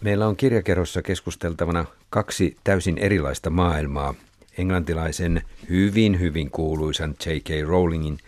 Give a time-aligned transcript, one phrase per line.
[0.00, 4.14] Meillä on kirjakerrossa keskusteltavana kaksi täysin erilaista maailmaa.
[4.58, 7.68] Englantilaisen hyvin hyvin kuuluisan J.K.
[7.68, 8.18] Rowlingin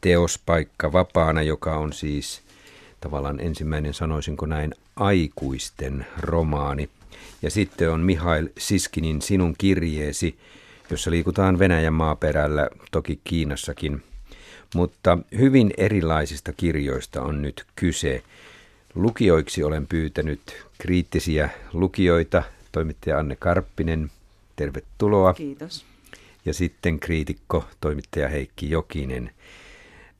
[0.00, 2.42] teospaikka vapaana, joka on siis
[3.00, 6.88] tavallaan ensimmäinen, sanoisinko näin, aikuisten romaani.
[7.42, 10.38] Ja sitten on Mihail Siskinin Sinun kirjeesi,
[10.90, 14.02] jossa liikutaan Venäjän maaperällä, toki Kiinassakin.
[14.74, 18.22] Mutta hyvin erilaisista kirjoista on nyt kyse.
[18.94, 20.40] Lukijoiksi olen pyytänyt
[20.78, 24.10] kriittisiä lukijoita, toimittaja Anne Karppinen,
[24.56, 25.34] tervetuloa.
[25.34, 25.84] Kiitos.
[26.44, 29.30] Ja sitten kriitikko, toimittaja Heikki Jokinen.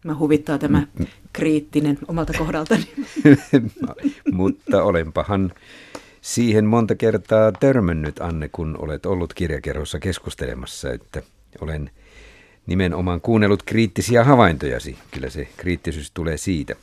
[0.04, 0.86] Mä huvittaa tämä
[1.32, 2.88] kriittinen omalta kohdaltani.
[4.32, 5.52] Mutta olenpahan
[6.20, 11.22] siihen monta kertaa törmännyt, Anne, kun olet ollut kirjakerhossa keskustelemassa, että
[11.60, 11.90] olen
[12.66, 14.98] nimenomaan kuunnellut kriittisiä havaintojasi.
[15.10, 16.74] Kyllä se kriittisyys tulee siitä.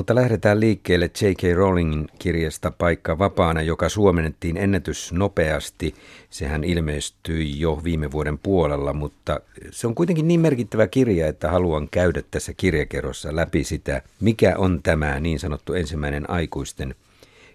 [0.00, 1.56] Mutta lähdetään liikkeelle J.K.
[1.56, 5.94] Rowlingin kirjasta Paikka vapaana, joka suomennettiin ennätys nopeasti.
[6.30, 11.88] Sehän ilmestyi jo viime vuoden puolella, mutta se on kuitenkin niin merkittävä kirja, että haluan
[11.90, 16.94] käydä tässä kirjakerrossa läpi sitä, mikä on tämä niin sanottu ensimmäinen aikuisten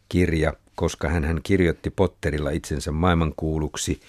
[0.10, 4.00] kirja, koska hän kirjoitti Potterilla itsensä maailmankuuluksi.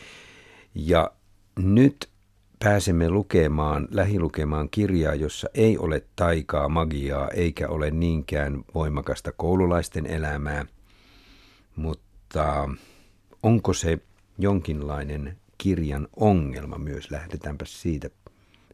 [0.74, 1.11] Ja
[1.58, 2.08] nyt
[2.58, 10.66] pääsemme lukemaan, lähilukemaan kirjaa, jossa ei ole taikaa, magiaa, eikä ole niinkään voimakasta koululaisten elämää,
[11.77, 12.68] mutta
[13.42, 13.98] onko se
[14.38, 17.10] jonkinlainen kirjan ongelma myös?
[17.10, 18.10] Lähdetäänpä siitä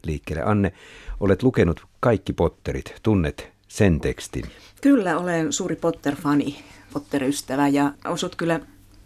[0.05, 0.43] liikkeelle.
[0.43, 0.73] Anne,
[1.19, 4.45] olet lukenut kaikki Potterit, tunnet sen tekstin.
[4.81, 8.59] Kyllä, olen suuri Potter-fani, Potter-ystävä ja osut kyllä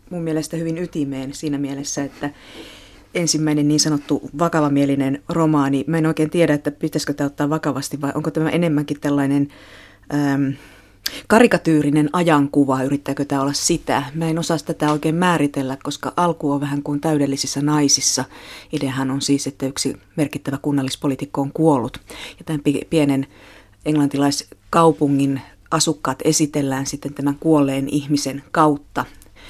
[0.10, 2.30] mun mielestä hyvin ytimeen siinä mielessä, että
[3.18, 5.84] ensimmäinen niin sanottu vakavamielinen romaani.
[5.88, 9.48] Mä en oikein tiedä, että pitäisikö tämä ottaa vakavasti vai onko tämä enemmänkin tällainen
[10.14, 10.54] äm,
[11.28, 14.04] karikatyyrinen ajankuva, yrittääkö tämä olla sitä.
[14.14, 18.26] Mä en osaa tätä oikein määritellä, koska alku on vähän kuin täydellisissä naisissa.
[18.74, 22.00] Ideahan on siis, että yksi merkittävä kunnallispolitiikko on kuollut.
[22.40, 23.28] Ja tämän pienen
[23.86, 25.42] englantilaiskaupungin
[25.72, 29.06] asukkaat esitellään sitten tämän kuolleen ihmisen kautta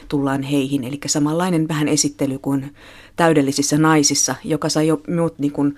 [0.08, 0.84] tullaan heihin.
[0.84, 2.76] Eli samanlainen vähän esittely kuin
[3.18, 5.78] täydellisissä naisissa, joka sai jo minut niin kuin,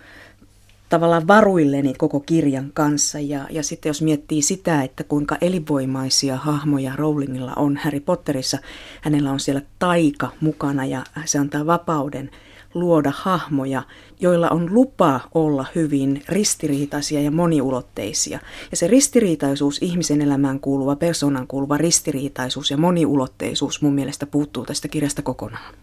[0.90, 3.20] tavallaan varuilleni koko kirjan kanssa.
[3.20, 8.58] Ja, ja sitten jos miettii sitä, että kuinka elinvoimaisia hahmoja Rowlingilla on Harry Potterissa,
[9.02, 12.32] hänellä on siellä taika mukana ja se antaa vapauden
[12.74, 13.84] luoda hahmoja,
[14.20, 18.40] joilla on lupa olla hyvin ristiriitaisia ja moniulotteisia.
[18.72, 24.88] Ja se ristiriitaisuus, ihmisen elämään kuuluva, persoonan kuuluva ristiriitaisuus ja moniulotteisuus mun mielestä puuttuu tästä
[24.88, 25.74] kirjasta kokonaan.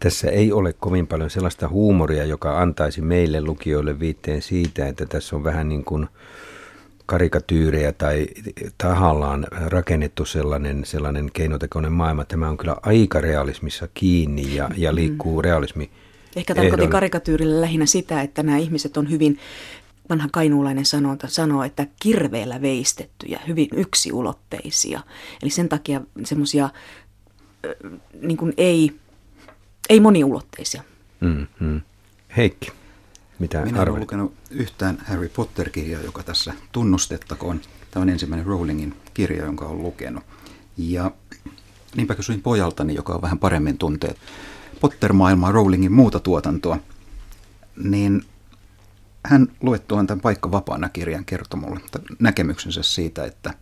[0.00, 5.36] Tässä ei ole kovin paljon sellaista huumoria, joka antaisi meille lukijoille viitteen siitä, että tässä
[5.36, 6.08] on vähän niin kuin
[7.06, 8.26] karikatyyrejä tai
[8.78, 12.24] tahallaan rakennettu sellainen, sellainen keinotekoinen maailma.
[12.24, 14.96] Tämä on kyllä aika realismissa kiinni ja, ja mm.
[14.96, 15.90] liikkuu realismi.
[16.36, 19.38] Ehkä tarkoitin karikatyyrillä lähinnä sitä, että nämä ihmiset on hyvin,
[20.10, 25.00] vanha kainuulainen sanonta sanoo, että kirveellä veistettyjä, hyvin yksiulotteisia.
[25.42, 26.68] Eli sen takia semmoisia
[28.20, 28.92] niin ei
[29.90, 30.82] ei moniulotteisia.
[31.20, 31.80] Mm-hmm.
[32.36, 32.72] Heikki,
[33.38, 37.60] mitä Minä olen lukenut yhtään Harry Potter-kirjaa, joka tässä tunnustettakoon.
[37.90, 40.24] Tämä on ensimmäinen Rowlingin kirja, jonka olen lukenut.
[40.76, 41.10] Ja
[41.96, 44.18] niinpä kysyin pojaltani, joka on vähän paremmin tunteet
[44.80, 46.78] Potter-maailmaa, Rowlingin muuta tuotantoa,
[47.84, 48.24] niin
[49.24, 51.80] hän luettuaan tämän Paikka vapaana kirjan kertoi mulle
[52.18, 53.54] näkemyksensä siitä, että,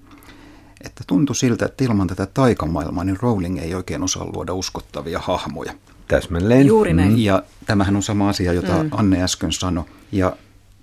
[0.84, 5.72] että tuntui siltä, että ilman tätä taikamaailmaa niin Rowling ei oikein osaa luoda uskottavia hahmoja–
[6.08, 6.66] Täsmälleen.
[6.66, 7.12] Juuri näin.
[7.12, 7.18] Mm.
[7.18, 8.90] Ja tämähän on sama asia, jota mm.
[8.92, 9.84] Anne äsken sanoi.
[10.12, 10.36] Ja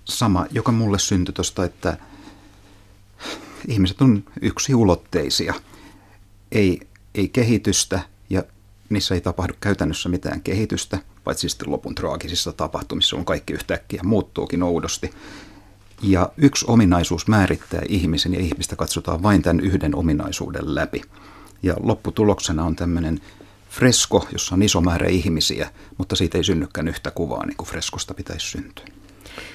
[0.04, 1.96] sama, joka mulle syntyi tuosta, että
[3.68, 5.54] ihmiset on yksiulotteisia.
[6.52, 6.80] Ei,
[7.14, 8.00] ei kehitystä
[8.30, 8.42] ja
[8.88, 14.62] niissä ei tapahdu käytännössä mitään kehitystä, paitsi sitten lopun traagisissa tapahtumissa on kaikki yhtäkkiä muuttuukin
[14.62, 15.10] oudosti.
[16.02, 21.02] Ja yksi ominaisuus määrittää ihmisen ja ihmistä katsotaan vain tämän yhden ominaisuuden läpi.
[21.62, 23.20] Ja lopputuloksena on tämmöinen
[23.76, 28.14] fresko, jossa on iso määrä ihmisiä, mutta siitä ei synnykään yhtä kuvaa niin kuin freskosta
[28.14, 28.84] pitäisi syntyä.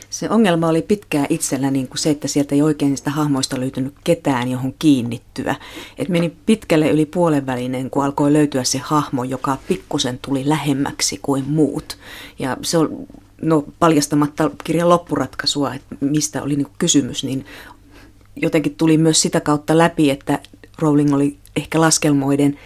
[0.10, 3.94] Se ongelma oli pitkään itsellä niin kuin se, että sieltä ei oikein sitä hahmoista löytynyt
[4.04, 5.56] ketään, johon kiinnittyä.
[5.98, 11.20] Et meni pitkälle yli puolen välinen, kun alkoi löytyä se hahmo, joka pikkusen tuli lähemmäksi
[11.22, 11.98] kuin muut.
[12.40, 13.08] Ja se on,
[13.42, 17.46] no paljastamatta kirjan loppuratkaisua, että mistä oli niin kysymys, niin
[18.36, 20.40] jotenkin tuli myös sitä kautta läpi, että
[20.80, 22.60] Rowling oli ehkä laskelmoiden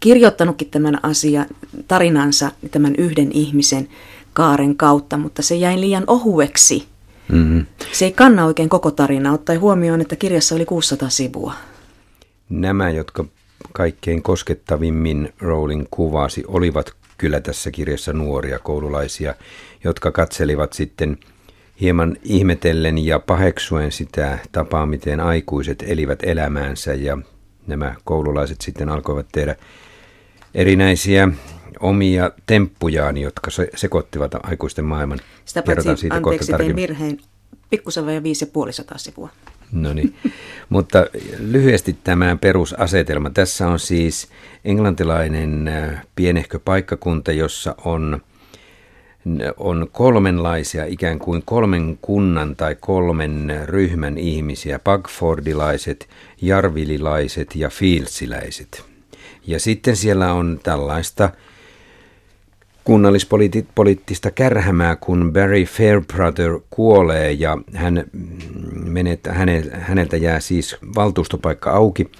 [0.00, 1.46] kirjoittanutkin tämän asian,
[1.88, 3.88] tarinansa tämän yhden ihmisen
[4.32, 6.86] kaaren kautta, mutta se jäi liian ohueksi.
[7.32, 7.66] Mm-hmm.
[7.92, 11.54] Se ei kanna oikein koko tarinaa, ottaen huomioon, että kirjassa oli 600 sivua.
[12.48, 13.24] Nämä, jotka
[13.72, 19.34] kaikkein koskettavimmin Rowling kuvasi, olivat kyllä tässä kirjassa nuoria koululaisia,
[19.84, 21.18] jotka katselivat sitten
[21.80, 27.18] hieman ihmetellen ja paheksuen sitä tapaa, miten aikuiset elivät elämäänsä ja
[27.66, 29.56] nämä koululaiset sitten alkoivat tehdä
[30.56, 31.28] erinäisiä
[31.80, 35.18] omia temppujaan, jotka se- sekoittivat aikuisten maailman.
[35.44, 37.18] Sitä paitsi, siitä anteeksi, tein virheen.
[37.70, 39.28] Pikkusen vajaa 550 sivua.
[39.72, 40.14] No niin,
[40.68, 41.06] mutta
[41.38, 43.30] lyhyesti tämä perusasetelma.
[43.30, 44.28] Tässä on siis
[44.64, 48.20] englantilainen äh, pienehkö paikkakunta, jossa on,
[49.56, 56.08] on kolmenlaisia, ikään kuin kolmen kunnan tai kolmen ryhmän ihmisiä, Pugfordilaiset,
[56.42, 58.95] Jarvililaiset ja Fieldsiläiset.
[59.46, 61.30] Ja sitten siellä on tällaista
[62.84, 68.04] kunnallispoliittista kärhämää, kun Barry Fairbrother kuolee ja hän
[68.84, 69.20] menet,
[69.80, 72.10] häneltä jää siis valtuustopaikka auki,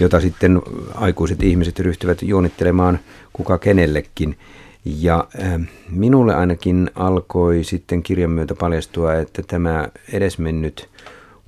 [0.00, 0.62] jota sitten
[0.94, 2.98] aikuiset ihmiset ryhtyvät juonittelemaan
[3.32, 4.38] kuka kenellekin.
[4.84, 5.60] Ja äh,
[5.90, 10.88] minulle ainakin alkoi sitten kirjan myötä paljastua, että tämä edesmennyt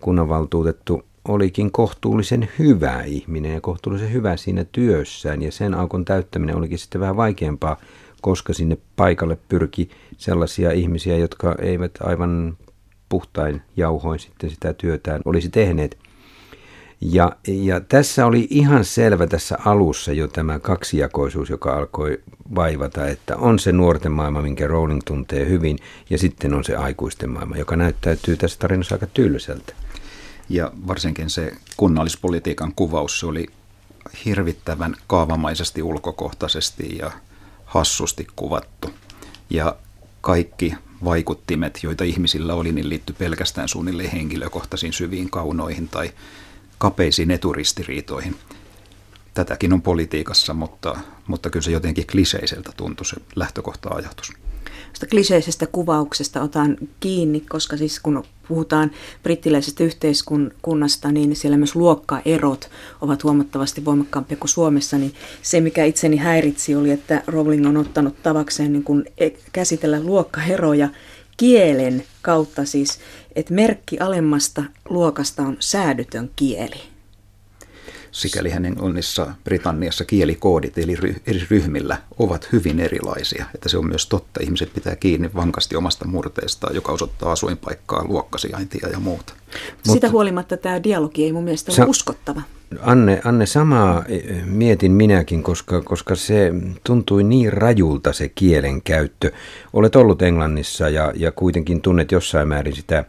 [0.00, 5.42] kunnanvaltuutettu olikin kohtuullisen hyvä ihminen ja kohtuullisen hyvä siinä työssään.
[5.42, 7.76] Ja sen aukon täyttäminen olikin sitten vähän vaikeampaa,
[8.20, 12.56] koska sinne paikalle pyrki sellaisia ihmisiä, jotka eivät aivan
[13.08, 15.98] puhtain jauhoin sitten sitä työtään olisi tehneet.
[17.00, 22.20] Ja, ja tässä oli ihan selvä tässä alussa jo tämä kaksijakoisuus, joka alkoi
[22.54, 25.78] vaivata, että on se nuorten maailma, minkä Rowling tuntee hyvin,
[26.10, 29.72] ja sitten on se aikuisten maailma, joka näyttäytyy tässä tarinassa aika tylsältä.
[30.48, 33.46] Ja varsinkin se kunnallispolitiikan kuvaus, se oli
[34.24, 37.10] hirvittävän kaavamaisesti ulkokohtaisesti ja
[37.64, 38.90] hassusti kuvattu.
[39.50, 39.76] Ja
[40.20, 40.74] kaikki
[41.04, 46.12] vaikuttimet, joita ihmisillä oli, niin liittyi pelkästään suunnilleen henkilökohtaisiin syviin kaunoihin tai
[46.78, 48.36] kapeisiin eturistiriitoihin.
[49.34, 50.96] Tätäkin on politiikassa, mutta,
[51.26, 54.32] mutta kyllä se jotenkin kliseiseltä tuntui se lähtökohta-ajatus.
[55.06, 58.90] Kliseisestä kuvauksesta otan kiinni, koska siis kun puhutaan
[59.22, 64.98] brittiläisestä yhteiskunnasta, niin siellä myös luokkaerot ovat huomattavasti voimakkaampia kuin Suomessa.
[64.98, 70.00] Niin se, mikä itseni häiritsi, oli, että Rowling on ottanut tavakseen niin kuin e- käsitellä
[70.00, 70.88] luokkaeroja
[71.36, 72.98] kielen kautta siis,
[73.34, 76.97] että merkki alemmasta luokasta on säädytön kieli.
[78.12, 83.44] Sikäli hänen onnissa Britanniassa kielikoodit eli ry- eri ryhmillä ovat hyvin erilaisia.
[83.54, 84.40] Että se on myös totta.
[84.42, 89.32] Ihmiset pitää kiinni vankasti omasta murteestaan, joka osoittaa asuinpaikkaa, luokkasijaintia ja muuta.
[89.76, 92.42] Mutta, Sitä huolimatta tämä dialogi ei mun mielestä ole uskottava.
[92.80, 94.04] Anne, Anne, samaa
[94.44, 96.52] mietin minäkin, koska, koska se
[96.84, 99.32] tuntui niin rajulta se kielen käyttö.
[99.72, 103.04] Olet ollut Englannissa ja, ja kuitenkin tunnet jossain määrin sitä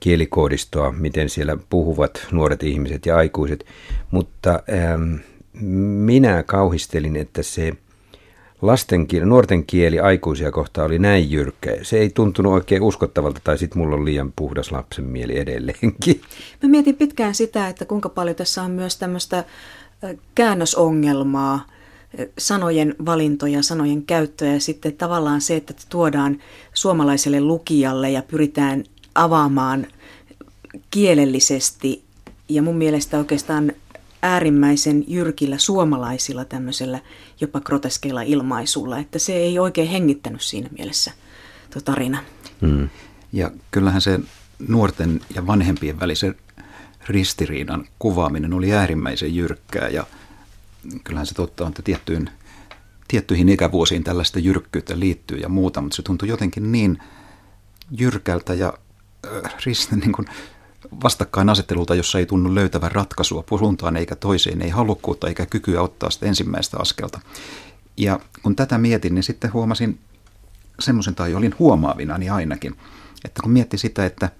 [0.00, 3.66] kielikoodistoa, miten siellä puhuvat nuoret ihmiset ja aikuiset,
[4.10, 5.14] mutta ähm,
[6.04, 7.72] minä kauhistelin, että se
[8.62, 11.76] lasten kieli, nuorten kieli aikuisia kohtaan oli näin jyrkkä.
[11.82, 16.20] Se ei tuntunut oikein uskottavalta, tai sitten mulla on liian puhdas lapsen mieli edelleenkin.
[16.62, 19.44] Mä mietin pitkään sitä, että kuinka paljon tässä on myös tämmöistä
[20.34, 21.66] käännösongelmaa,
[22.38, 26.38] sanojen valintoja, sanojen käyttöä ja sitten tavallaan se, että tuodaan
[26.74, 28.84] suomalaiselle lukijalle ja pyritään
[29.24, 29.86] avaamaan
[30.90, 32.04] kielellisesti
[32.48, 33.72] ja mun mielestä oikeastaan
[34.22, 37.00] äärimmäisen jyrkillä suomalaisilla tämmöisellä
[37.40, 41.12] jopa groteskeilla ilmaisulla, että se ei oikein hengittänyt siinä mielessä
[41.70, 42.18] tuo tarina.
[42.60, 42.88] Mm.
[43.32, 44.20] Ja kyllähän se
[44.68, 46.34] nuorten ja vanhempien välisen
[47.08, 50.06] ristiriidan kuvaaminen oli äärimmäisen jyrkkää ja
[51.04, 52.30] kyllähän se totta on, että tiettyyn,
[53.08, 56.98] tiettyihin ikävuosiin tällaista jyrkkyyttä liittyy ja muuta, mutta se tuntui jotenkin niin
[57.90, 58.74] jyrkältä ja
[59.26, 60.26] äh, risti, niin kuin
[61.02, 66.26] vastakkainasettelulta, jossa ei tunnu löytävän ratkaisua suuntaan eikä toiseen, ei halukkuutta eikä kykyä ottaa sitä
[66.26, 67.20] ensimmäistä askelta.
[67.96, 69.98] Ja kun tätä mietin, niin sitten huomasin
[70.80, 72.76] semmoisen, tai olin huomaavinani ainakin,
[73.24, 74.30] että kun mietti sitä, että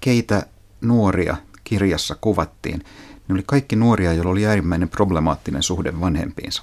[0.00, 0.46] keitä
[0.80, 2.78] nuoria kirjassa kuvattiin,
[3.28, 6.62] niin oli kaikki nuoria, joilla oli äärimmäinen problemaattinen suhde vanhempiinsa.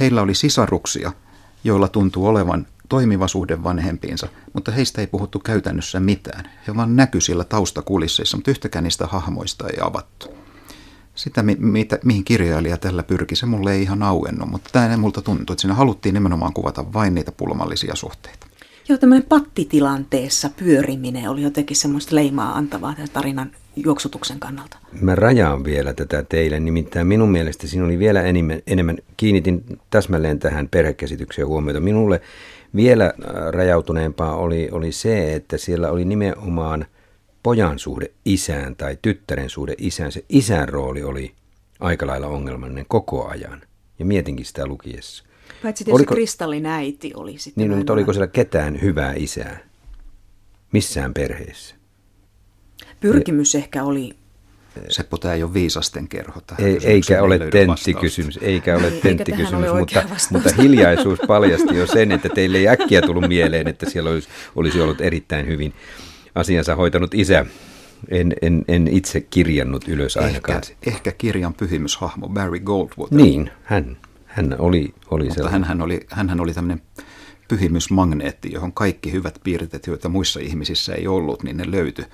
[0.00, 1.12] Heillä oli sisaruksia,
[1.64, 6.50] joilla tuntuu olevan toimiva suhde vanhempiinsa, mutta heistä ei puhuttu käytännössä mitään.
[6.68, 10.26] He vaan näky siellä taustakulisseissa, mutta yhtäkään niistä hahmoista ei avattu.
[11.14, 15.54] Sitä, mitä, mihin kirjailija tällä pyrki, se mulle ei ihan auennut, mutta tämä multa tuntui,
[15.54, 18.46] että siinä haluttiin nimenomaan kuvata vain niitä pulmallisia suhteita.
[18.88, 24.78] Joo, tämmöinen pattitilanteessa pyöriminen oli jotenkin semmoista leimaa antavaa tämän tarinan juoksutuksen kannalta.
[25.00, 30.38] Mä rajaan vielä tätä teille, nimittäin minun mielestä siinä oli vielä enemmän, enemmän kiinnitin täsmälleen
[30.38, 31.80] tähän perhekäsitykseen huomiota.
[31.80, 32.20] Minulle
[32.76, 33.12] vielä äh,
[33.50, 36.86] rajautuneempaa oli, oli se, että siellä oli nimenomaan
[37.42, 40.12] pojan suhde isään tai tyttären suhde isään.
[40.12, 41.34] Se isän rooli oli
[41.80, 43.62] aika lailla ongelmallinen koko ajan.
[43.98, 45.24] Ja mietinkin sitä lukiessa.
[45.62, 47.68] Paitsi tietysti oliko, kristallin äiti oli sitten.
[47.68, 49.58] Niin, mutta oliko siellä ketään hyvää isää?
[50.72, 51.74] Missään perheessä?
[53.00, 54.16] Pyrkimys ja, ehkä oli
[54.88, 56.40] Seppo, tämä ei ole viisasten kerho.
[56.58, 62.28] Ei, eikä ole tenttikysymys, eikä ole tenttikysymys, ole mutta, mutta hiljaisuus paljasti jo sen, että
[62.28, 65.72] teille ei äkkiä tullut mieleen, että siellä olisi, olisi ollut erittäin hyvin
[66.34, 67.46] asiansa hoitanut isä.
[68.08, 70.60] En, en, en itse kirjannut ylös ainakaan.
[70.70, 73.18] Ehkä, ehkä kirjan pyhimyshahmo Barry Goldwater.
[73.18, 76.82] Niin, hän, hän oli, oli mutta hänhän oli, hänhän oli tämmöinen
[77.48, 82.04] pyhimysmagneetti, johon kaikki hyvät piirteet, joita muissa ihmisissä ei ollut, niin ne löytyi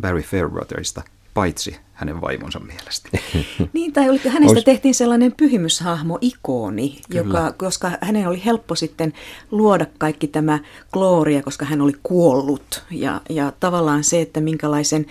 [0.00, 1.02] Barry Fairbrotherista–
[1.40, 3.08] paitsi hänen vaimonsa mielestä.
[3.72, 4.64] niin, tai oli, hänestä Ois...
[4.64, 9.12] tehtiin sellainen pyhimyshahmo, ikoni, joka, koska hänen oli helppo sitten
[9.50, 10.58] luoda kaikki tämä
[10.92, 12.84] glooria, koska hän oli kuollut.
[12.90, 15.06] Ja, ja tavallaan se, että minkälaisen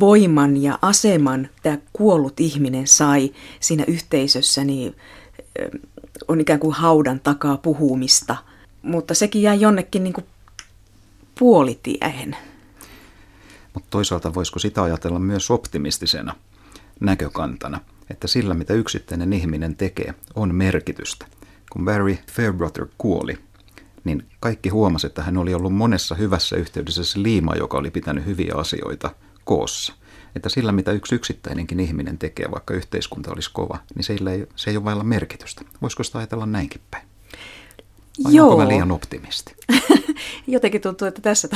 [0.00, 4.96] voiman ja aseman tämä kuollut ihminen sai siinä yhteisössä, niin
[6.28, 8.36] on ikään kuin haudan takaa puhumista.
[8.82, 10.26] Mutta sekin jäi jonnekin niin kuin
[11.38, 12.36] puolitiehen.
[13.78, 16.34] Mutta toisaalta voisiko sitä ajatella myös optimistisena
[17.00, 17.80] näkökantana,
[18.10, 21.26] että sillä mitä yksittäinen ihminen tekee on merkitystä.
[21.72, 23.38] Kun Barry Fairbrother kuoli,
[24.04, 28.26] niin kaikki huomasi, että hän oli ollut monessa hyvässä yhteydessä se liima, joka oli pitänyt
[28.26, 29.10] hyviä asioita
[29.44, 29.92] koossa.
[30.36, 34.70] Että sillä, mitä yksi yksittäinenkin ihminen tekee, vaikka yhteiskunta olisi kova, niin se ei, se
[34.70, 35.62] ei ole vailla merkitystä.
[35.82, 37.08] Voisiko sitä ajatella näinkin päin?
[38.24, 38.50] Vai Joo.
[38.50, 39.56] onko mä liian optimisti?
[40.46, 41.48] Jotenkin tuntuu, että tässä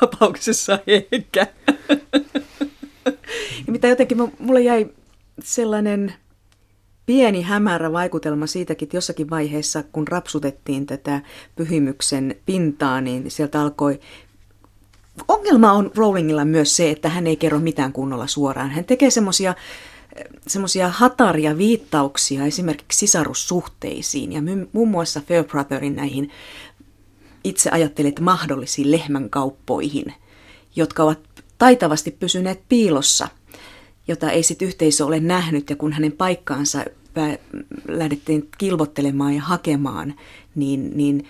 [0.00, 1.46] tapauksessa ehkä.
[3.66, 4.86] ja mitä jotenkin mulle jäi
[5.42, 6.14] sellainen
[7.06, 11.20] pieni hämärä vaikutelma siitäkin, että jossakin vaiheessa, kun rapsutettiin tätä
[11.56, 14.00] pyhimyksen pintaa, niin sieltä alkoi
[15.28, 18.70] Ongelma on Rowlingilla myös se, että hän ei kerro mitään kunnolla suoraan.
[18.70, 19.54] Hän tekee semmoisia
[20.46, 26.30] semmoisia hataria viittauksia esimerkiksi sisarussuhteisiin ja muun muassa Fairbrotherin näihin
[27.46, 30.14] itse ajattelet mahdollisiin lehmänkauppoihin,
[30.76, 31.18] jotka ovat
[31.58, 33.28] taitavasti pysyneet piilossa,
[34.08, 36.84] jota ei sitten yhteisö ole nähnyt ja kun hänen paikkaansa
[37.88, 40.14] lähdettiin kilvottelemaan ja hakemaan,
[40.54, 41.26] niin, niin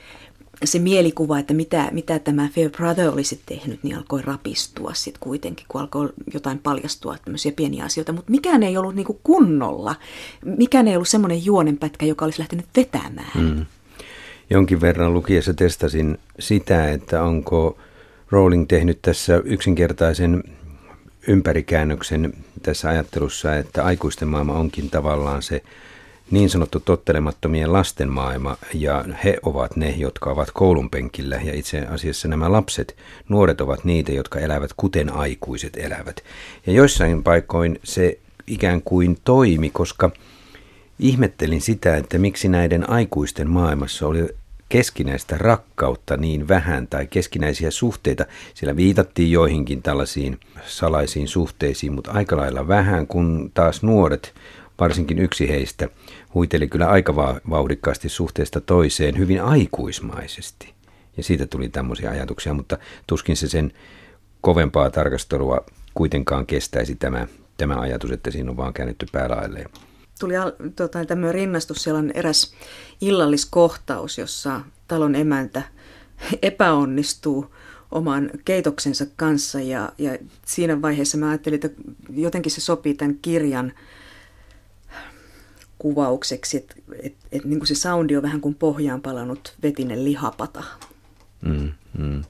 [0.65, 5.67] se mielikuva, että mitä, mitä tämä Fair Brother olisi tehnyt, niin alkoi rapistua sitten kuitenkin,
[5.69, 8.13] kun alkoi jotain paljastua, tämmöisiä pieniä asioita.
[8.13, 9.97] Mutta mikään ei ollut niinku kunnolla.
[10.45, 13.31] Mikään ei ollut semmoinen juonenpätkä, joka olisi lähtenyt vetämään.
[13.35, 13.67] Mm.
[14.51, 17.79] Jonkin verran lukiessa testasin sitä, että onko
[18.31, 20.45] Rowling tehnyt tässä yksinkertaisen
[21.29, 25.63] ympärikäännöksen tässä ajattelussa, että aikuisten maailma onkin tavallaan se
[26.31, 31.79] niin sanottu tottelemattomien lasten maailma ja he ovat ne, jotka ovat koulun penkillä ja itse
[31.81, 32.97] asiassa nämä lapset,
[33.29, 36.25] nuoret ovat niitä, jotka elävät kuten aikuiset elävät.
[36.67, 40.11] Ja joissain paikoin se ikään kuin toimi, koska
[40.99, 44.29] ihmettelin sitä, että miksi näiden aikuisten maailmassa oli
[44.69, 48.27] keskinäistä rakkautta niin vähän tai keskinäisiä suhteita.
[48.55, 54.35] Siellä viitattiin joihinkin tällaisiin salaisiin suhteisiin, mutta aika lailla vähän, kun taas nuoret,
[54.81, 55.89] varsinkin yksi heistä,
[56.35, 57.17] huiteli kyllä aika
[57.51, 60.75] vauhdikkaasti suhteesta toiseen hyvin aikuismaisesti.
[61.17, 63.73] Ja siitä tuli tämmöisiä ajatuksia, mutta tuskin se sen
[64.41, 67.27] kovempaa tarkastelua kuitenkaan kestäisi tämä,
[67.57, 69.71] tämä ajatus, että siinä on vaan käännetty päälailleen.
[70.21, 70.35] Tuli
[70.77, 72.55] tota, tämmöinen rinnastus, siellä on eräs
[73.01, 75.63] illalliskohtaus, jossa talon emäntä
[76.43, 77.55] epäonnistuu
[77.91, 83.73] oman keitoksensa kanssa ja, ja siinä vaiheessa mä ajattelin, että jotenkin se sopii tämän kirjan
[85.79, 90.63] kuvaukseksi, että et, et, niin se soundi on vähän kuin pohjaan palannut vetinen lihapata.
[91.43, 92.23] Mm, mm.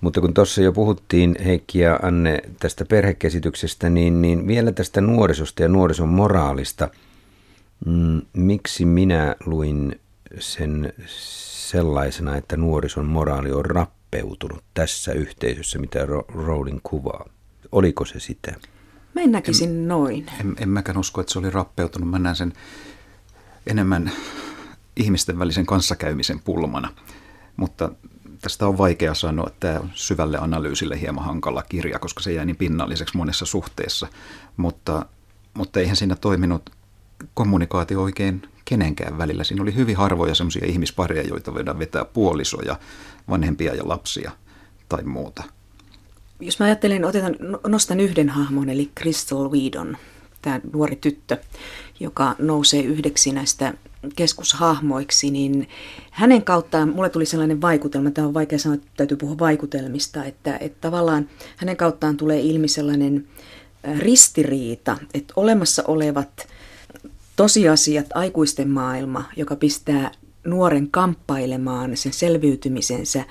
[0.00, 5.62] Mutta kun tuossa jo puhuttiin Heikki ja Anne tästä perhekäsityksestä, niin, niin vielä tästä nuorisosta
[5.62, 6.88] ja nuorison moraalista.
[7.86, 10.00] Mm, miksi minä luin
[10.38, 10.92] sen
[11.70, 17.28] sellaisena, että nuorison moraali on rappeutunut tässä yhteisössä, mitä Rowling kuvaa?
[17.72, 18.54] Oliko se sitä?
[19.14, 20.26] Mä en näkisin en, noin.
[20.40, 22.10] En, en mäkään usko, että se oli rappeutunut.
[22.10, 22.52] Mä näen sen
[23.66, 24.12] enemmän
[24.96, 26.92] ihmisten välisen kanssakäymisen pulmana.
[27.56, 27.92] Mutta
[28.40, 32.46] tästä on vaikea sanoa, että tämä on syvälle analyysille hieman hankala kirja, koska se jäi
[32.46, 34.08] niin pinnalliseksi monessa suhteessa.
[34.56, 35.06] Mutta,
[35.54, 36.70] mutta eihän siinä toiminut
[37.34, 39.44] kommunikaatio oikein kenenkään välillä.
[39.44, 42.78] Siinä oli hyvin harvoja sellaisia ihmispareja, joita voidaan vetää puolisoja,
[43.28, 44.30] vanhempia ja lapsia
[44.88, 45.42] tai muuta
[46.40, 49.96] jos mä ajattelen, otetaan, no, nostan yhden hahmon, eli Crystal Whedon,
[50.46, 51.36] tämä nuori tyttö,
[52.00, 53.74] joka nousee yhdeksi näistä
[54.16, 55.68] keskushahmoiksi, niin
[56.10, 60.56] hänen kauttaan mulle tuli sellainen vaikutelma, tämä on vaikea sanoa, että täytyy puhua vaikutelmista, että,
[60.56, 63.28] että tavallaan hänen kauttaan tulee ilmi sellainen
[63.98, 66.46] ristiriita, että olemassa olevat
[67.36, 70.10] tosiasiat, aikuisten maailma, joka pistää
[70.44, 73.24] nuoren kamppailemaan sen selviytymisensä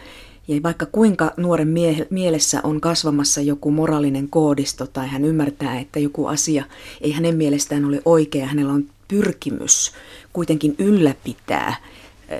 [0.47, 5.99] ja vaikka kuinka nuoren mie- mielessä on kasvamassa joku moraalinen koodisto tai hän ymmärtää, että
[5.99, 6.65] joku asia
[7.01, 9.91] ei hänen mielestään ole oikea, hänellä on pyrkimys
[10.33, 11.75] kuitenkin ylläpitää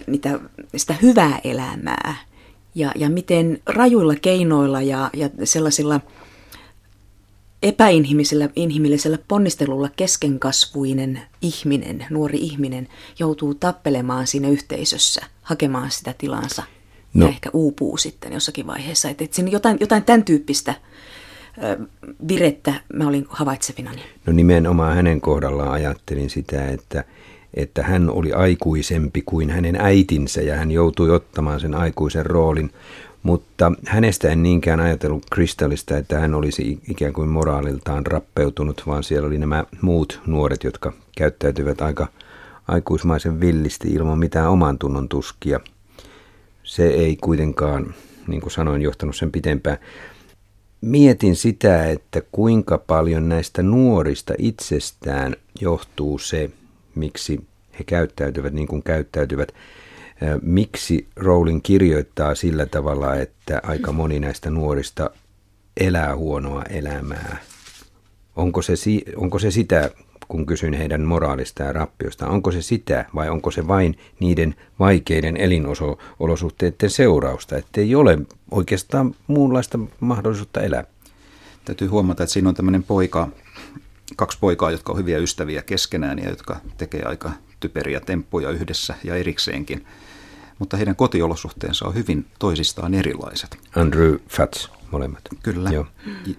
[0.08, 0.40] niitä,
[0.76, 2.16] sitä hyvää elämää
[2.76, 6.00] ja, ja miten rajuilla keinoilla ja, ja sellaisilla
[7.64, 12.88] epäinhimillisellä inhimillisellä ponnistelulla keskenkasvuinen ihminen, nuori ihminen,
[13.20, 16.64] joutuu tappelemaan siinä yhteisössä, hakemaan sitä tilansa
[17.16, 17.26] no.
[17.26, 19.10] ja ehkä uupuu sitten jossakin vaiheessa.
[19.10, 20.76] Että, että siinä jotain, jotain tämän tyyppistä
[22.28, 24.02] virettä mä olin havaitsevinani.
[24.26, 27.04] No nimenomaan hänen kohdallaan ajattelin sitä, että,
[27.54, 32.72] että hän oli aikuisempi kuin hänen äitinsä ja hän joutui ottamaan sen aikuisen roolin.
[33.24, 39.28] Mutta hänestä en niinkään ajatellut Kristallista, että hän olisi ikään kuin moraaliltaan rappeutunut, vaan siellä
[39.28, 42.08] oli nämä muut nuoret, jotka käyttäytyvät aika
[42.68, 45.60] aikuismaisen villisti ilman mitään oman tunnon tuskia–
[46.66, 47.96] se ei kuitenkaan,
[48.28, 49.78] niin kuin sanoin, johtanut sen pitempään.
[50.82, 56.50] Mietin sitä, että kuinka paljon näistä nuorista itsestään johtuu se,
[56.96, 57.44] miksi
[57.80, 59.54] he käyttäytyvät niin kuin käyttäytyvät.
[60.42, 65.10] Miksi Rowling kirjoittaa sillä tavalla, että aika moni näistä nuorista
[65.78, 67.38] elää huonoa elämää?
[68.36, 68.74] Onko se,
[69.16, 69.92] onko se sitä
[70.28, 75.38] kun kysyin heidän moraalista ja rappiosta, onko se sitä vai onko se vain niiden vaikeiden
[75.38, 78.18] elinolosuhteiden seurausta, että ei ole
[78.52, 80.84] oikeastaan muunlaista mahdollisuutta elää.
[81.66, 83.28] Täytyy huomata, että siinä on tämmöinen poika,
[84.16, 89.16] kaksi poikaa, jotka on hyviä ystäviä keskenään ja jotka tekee aika typeriä temppuja yhdessä ja
[89.16, 89.86] erikseenkin.
[90.60, 93.58] Mutta heidän kotiolosuhteensa on hyvin toisistaan erilaiset.
[93.76, 95.22] Andrew Fats molemmat.
[95.44, 95.70] Kyllä.
[95.70, 95.86] Joo.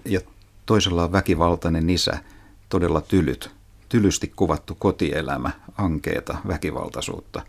[0.05, 0.19] Ja
[0.65, 2.17] toisella on väkivaltainen isä,
[2.69, 3.56] todella tylyt
[3.89, 7.41] tylysti kuvattu kotielämä, ankeeta, väkivaltaisuutta.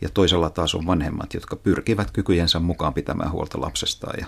[0.00, 4.26] Ja toisella taas on vanhemmat, jotka pyrkivät kykyjensä mukaan pitämään huolta lapsestaan ja,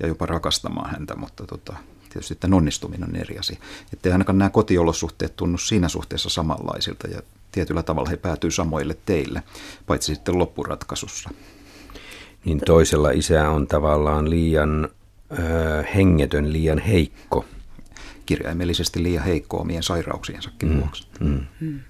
[0.00, 1.76] ja jopa rakastamaan häntä, mutta tota,
[2.10, 3.56] tietysti tämän onnistuminen on eri asia.
[3.92, 7.22] Että ainakaan nämä kotiolosuhteet tunnu siinä suhteessa samanlaisilta ja
[7.52, 9.42] tietyllä tavalla he päätyy samoille teille,
[9.86, 11.30] paitsi sitten loppuratkaisussa.
[12.44, 14.88] Niin toisella isä on tavallaan liian
[15.32, 17.44] äh, hengetön, liian heikko–
[18.28, 20.78] kirjaimellisesti liian heikko omien sairauksiensakin mm.
[20.80, 21.06] vuoksi.
[21.20, 21.40] Mm.
[21.60, 21.80] Mm.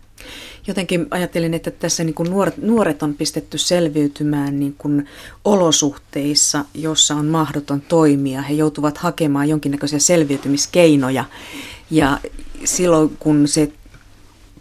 [0.66, 5.07] Jotenkin ajattelin, että tässä niin kuin nuoret, nuoret on pistetty selviytymään niin kuin
[5.44, 8.42] olosuhteissa, jossa on mahdoton toimia.
[8.42, 11.24] He joutuvat hakemaan jonkinnäköisiä selviytymiskeinoja.
[11.90, 12.18] Ja
[12.64, 13.72] silloin kun se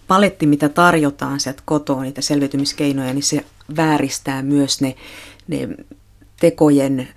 [0.07, 4.95] paletti, mitä tarjotaan sieltä kotoa, niitä selviytymiskeinoja, niin se vääristää myös ne,
[5.47, 5.69] ne
[6.39, 7.07] tekojen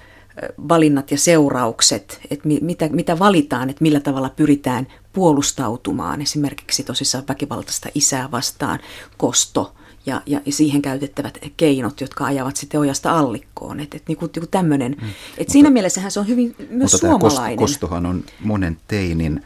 [0.68, 7.88] valinnat ja seuraukset, että mitä, mitä valitaan, että millä tavalla pyritään puolustautumaan esimerkiksi tosissaan väkivaltaista
[7.94, 8.79] isää vastaan,
[9.16, 9.74] kosto
[10.07, 13.81] ja, ja siihen käytettävät keinot, jotka ajavat sitten ojasta allikkoon.
[13.81, 14.96] Että et, niinku, niinku tämmöinen.
[15.03, 15.09] Mm.
[15.38, 17.50] Et siinä mielessähän se on hyvin myös mutta suomalainen.
[17.50, 19.44] Mutta kostohan on monen teinin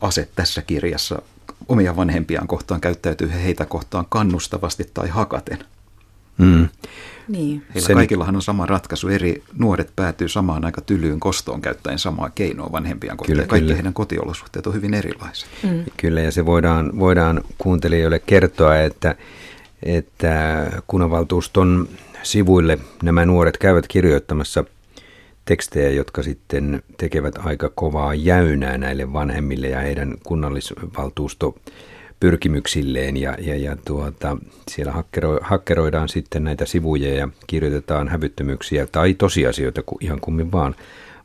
[0.00, 1.22] ase tässä kirjassa.
[1.68, 5.58] Omia vanhempiaan kohtaan käyttäytyy heitä kohtaan kannustavasti tai hakaten.
[6.38, 6.68] Mm.
[7.28, 7.62] Niin.
[7.74, 7.96] Heillä Sen...
[7.96, 9.08] kaikillahan on sama ratkaisu.
[9.08, 13.36] Eri nuoret päätyy samaan aika tylyyn kostoon käyttäen samaa keinoa vanhempiaan kohtaan.
[13.36, 13.76] Kyllä, Kaikki kyllä.
[13.76, 15.48] heidän kotiolosuhteet on hyvin erilaiset.
[15.62, 15.84] Mm.
[15.96, 19.14] Kyllä, ja se voidaan, voidaan kuuntelijoille kertoa, että,
[19.82, 21.88] että kunnanvaltuuston
[22.22, 24.64] sivuille nämä nuoret käyvät kirjoittamassa
[25.44, 31.54] tekstejä, jotka sitten tekevät aika kovaa jäynää näille vanhemmille ja heidän kunnallisvaltuusto
[32.22, 34.36] pyrkimyksilleen ja, ja, ja tuota,
[34.70, 40.74] siellä hakkero, hakkeroidaan sitten näitä sivuja ja kirjoitetaan hävyttömyyksiä tai tosiasioita ihan kummin vaan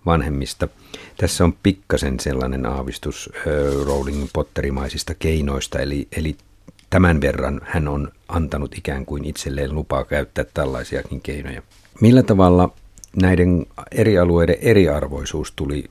[0.05, 0.67] vanhemmista.
[1.17, 3.43] Tässä on pikkasen sellainen aavistus äh,
[3.85, 6.35] Rowling Potterimaisista keinoista, eli, eli
[6.89, 11.61] tämän verran hän on antanut ikään kuin itselleen lupaa käyttää tällaisiakin keinoja.
[12.01, 12.69] Millä tavalla
[13.15, 15.85] näiden eri alueiden eriarvoisuus tuli?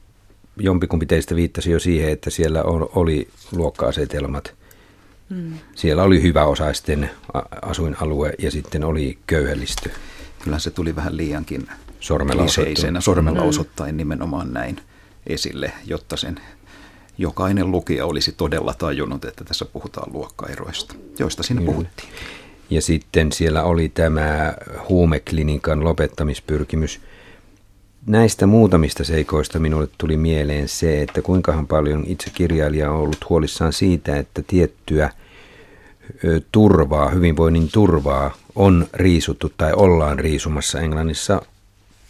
[0.57, 2.63] Jompikumpi teistä viittasi jo siihen, että siellä
[2.95, 4.53] oli luokka-asetelmat–
[5.29, 5.53] Mm.
[5.75, 7.11] Siellä oli hyväosaisten
[7.63, 9.91] asuinalue ja sitten oli köyhällistö.
[10.45, 11.69] Kyllä se tuli vähän liiankin
[12.01, 13.03] sormella, osoittain.
[13.03, 13.49] sormella mm.
[13.49, 14.81] osoittain nimenomaan näin
[15.27, 16.41] esille, jotta sen
[17.19, 21.73] jokainen lukija olisi todella tajunnut, että tässä puhutaan luokkaeroista, joista siinä Kyllä.
[21.73, 22.09] puhuttiin.
[22.71, 24.55] Ja sitten siellä oli tämä
[24.89, 27.01] huumeklinikan lopettamispyrkimys.
[28.07, 33.73] Näistä muutamista seikoista minulle tuli mieleen se, että kuinkahan paljon itse kirjailija on ollut huolissaan
[33.73, 35.11] siitä, että tiettyä
[36.53, 41.43] turvaa, hyvinvoinnin turvaa on riisuttu tai ollaan riisumassa Englannissa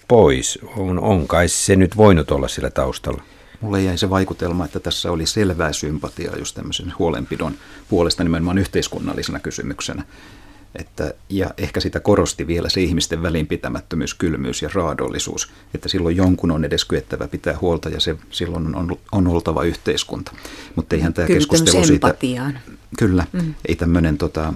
[0.09, 0.59] pois.
[0.77, 3.23] On, on kai se nyt voinut olla sillä taustalla.
[3.61, 7.55] mulle jäi se vaikutelma, että tässä oli selvää sympatiaa just tämmöisen huolenpidon
[7.89, 10.05] puolesta nimenomaan yhteiskunnallisena kysymyksenä.
[10.79, 16.51] Että, ja ehkä sitä korosti vielä se ihmisten välinpitämättömyys, kylmyys ja raadollisuus, että silloin jonkun
[16.51, 20.33] on edes kyettävä pitää huolta ja se silloin on, on oltava yhteiskunta.
[20.75, 22.07] Mutta eihän tämä Kyllä, keskustelu siitä...
[22.07, 22.59] empatiaan.
[22.99, 23.55] Kyllä, mm.
[23.69, 24.53] ei tämmöinen tota,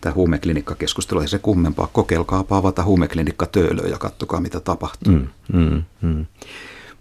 [0.00, 1.88] tämä huumeklinikka-keskustelu, ei se kummempaa.
[1.92, 5.12] Kokeilkaapa avata huumeklinikka töölöä ja katsokaa mitä tapahtuu.
[5.12, 6.26] Mm, mm, mm.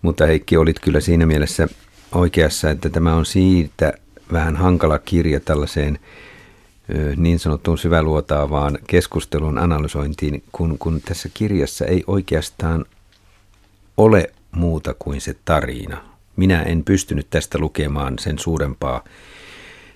[0.01, 1.67] Mutta Heikki, olit kyllä siinä mielessä
[2.12, 3.93] oikeassa, että tämä on siitä
[4.31, 5.99] vähän hankala kirja tällaiseen
[7.17, 12.86] niin sanottuun syväluotaavaan keskustelun analysointiin, kun, kun tässä kirjassa ei oikeastaan
[13.98, 15.98] ole muuta kuin se tarina.
[16.36, 19.04] Minä en pystynyt tästä lukemaan sen suurempaa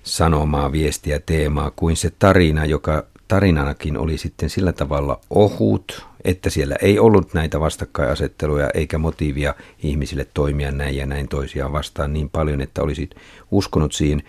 [0.04, 6.76] sanomaa, viestiä, teemaa kuin se tarina, joka tarinanakin oli sitten sillä tavalla ohut, että siellä
[6.82, 12.62] ei ollut näitä vastakkainasetteluja eikä motiivia ihmisille toimia näin ja näin toisiaan vastaan niin paljon,
[12.62, 13.16] että olisit
[13.52, 14.24] uskonut siihen.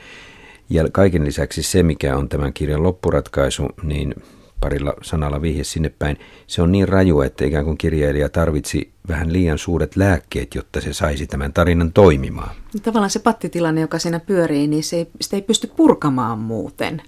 [0.71, 4.15] Ja kaiken lisäksi se, mikä on tämän kirjan loppuratkaisu, niin
[4.61, 9.33] parilla sanalla vihje sinne päin, se on niin raju, että ikään kuin kirjailija tarvitsi vähän
[9.33, 12.51] liian suuret lääkkeet, jotta se saisi tämän tarinan toimimaan.
[12.83, 17.03] Tavallaan se pattitilanne, joka siinä pyörii, niin se ei, sitä ei pysty purkamaan muuten.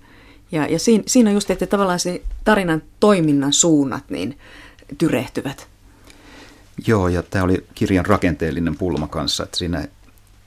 [0.53, 4.39] Ja, ja siinä, siinä on just, että tavallaan se tarinan toiminnan suunnat niin
[4.99, 5.69] tyrehtyvät.
[6.87, 9.89] Joo, ja tämä oli kirjan rakenteellinen pulma kanssa, että siinä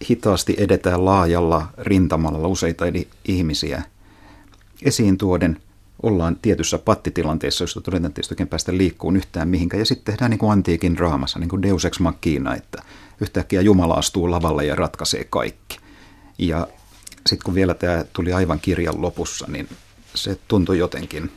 [0.10, 3.84] hitaasti edetään laajalla rintamalla useita eri ihmisiä
[4.82, 5.62] esiin tuoden.
[6.04, 9.82] Ollaan tietyssä pattitilanteessa, josta todetaan tietysti oikein päästä liikkuun yhtään mihinkään.
[9.82, 12.84] Ja sitten tehdään niin kuin antiikin draamassa, niin kuin Deus Ex Machina, että
[13.22, 15.78] yhtäkkiä Jumala astuu lavalle ja ratkaisee kaikki.
[16.38, 16.68] Ja
[17.28, 19.70] sitten kun vielä tämä tuli aivan kirjan lopussa, niin
[20.16, 21.32] se tuntui jotenkin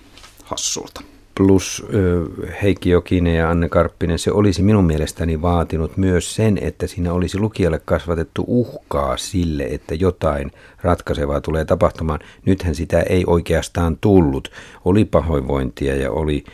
[0.44, 1.02] hassulta
[1.38, 1.86] plus
[2.62, 7.38] Heikki Jokinen ja Anne Karppinen, se olisi minun mielestäni vaatinut myös sen, että siinä olisi
[7.38, 12.20] lukijalle kasvatettu uhkaa sille, että jotain ratkaisevaa tulee tapahtumaan.
[12.46, 14.50] Nythän sitä ei oikeastaan tullut.
[14.84, 16.44] Oli pahoinvointia ja oli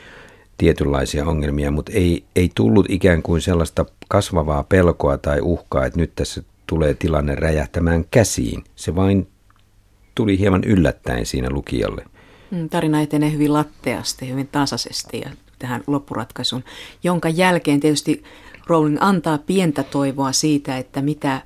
[0.59, 6.13] tietynlaisia ongelmia, mutta ei, ei tullut ikään kuin sellaista kasvavaa pelkoa tai uhkaa, että nyt
[6.15, 8.65] tässä tulee tilanne räjähtämään käsiin.
[8.77, 9.27] Se vain
[10.15, 12.05] tuli hieman yllättäen siinä lukijalle.
[12.55, 16.65] Mm, tarina etenee hyvin latteasti, hyvin tasaisesti ja tähän loppuratkaisuun,
[17.03, 18.25] jonka jälkeen tietysti
[18.67, 21.43] Rowling antaa pientä toivoa siitä, että mitä,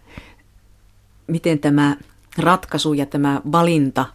[1.26, 1.96] miten tämä
[2.38, 4.06] ratkaisu ja tämä valinta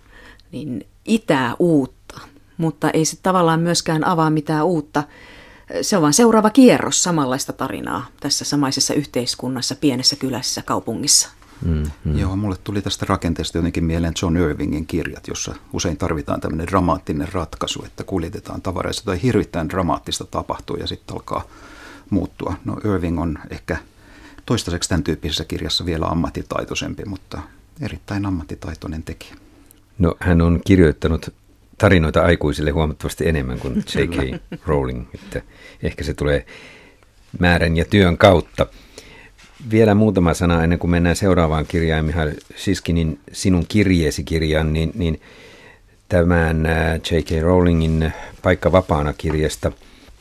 [0.51, 2.19] niin itää uutta,
[2.57, 5.03] mutta ei se tavallaan myöskään avaa mitään uutta.
[5.81, 11.29] Se on vain seuraava kierros samanlaista tarinaa tässä samaisessa yhteiskunnassa, pienessä kylässä, kaupungissa.
[11.65, 12.19] Mm, mm.
[12.19, 17.33] Joo, mulle tuli tästä rakenteesta jotenkin mieleen John Irvingin kirjat, jossa usein tarvitaan tämmöinen dramaattinen
[17.33, 21.47] ratkaisu, että kuljetetaan tavareissa tai hirvittäin dramaattista tapahtuu ja sitten alkaa
[22.09, 22.53] muuttua.
[22.65, 23.77] No Irving on ehkä
[24.45, 27.41] toistaiseksi tämän tyyppisessä kirjassa vielä ammattitaitoisempi, mutta
[27.81, 29.35] erittäin ammattitaitoinen tekijä.
[29.99, 31.33] No hän on kirjoittanut
[31.77, 34.41] tarinoita aikuisille huomattavasti enemmän kuin J.K.
[34.65, 35.41] Rowling, että
[35.83, 36.45] ehkä se tulee
[37.39, 38.67] määrän ja työn kautta.
[39.71, 45.21] Vielä muutama sana ennen kuin mennään seuraavaan kirjaan, Mihail Siskinin sinun kirjeesi kirjan, niin, niin
[46.09, 47.41] tämän äh, J.K.
[47.41, 49.71] Rowlingin Paikka vapaana kirjasta.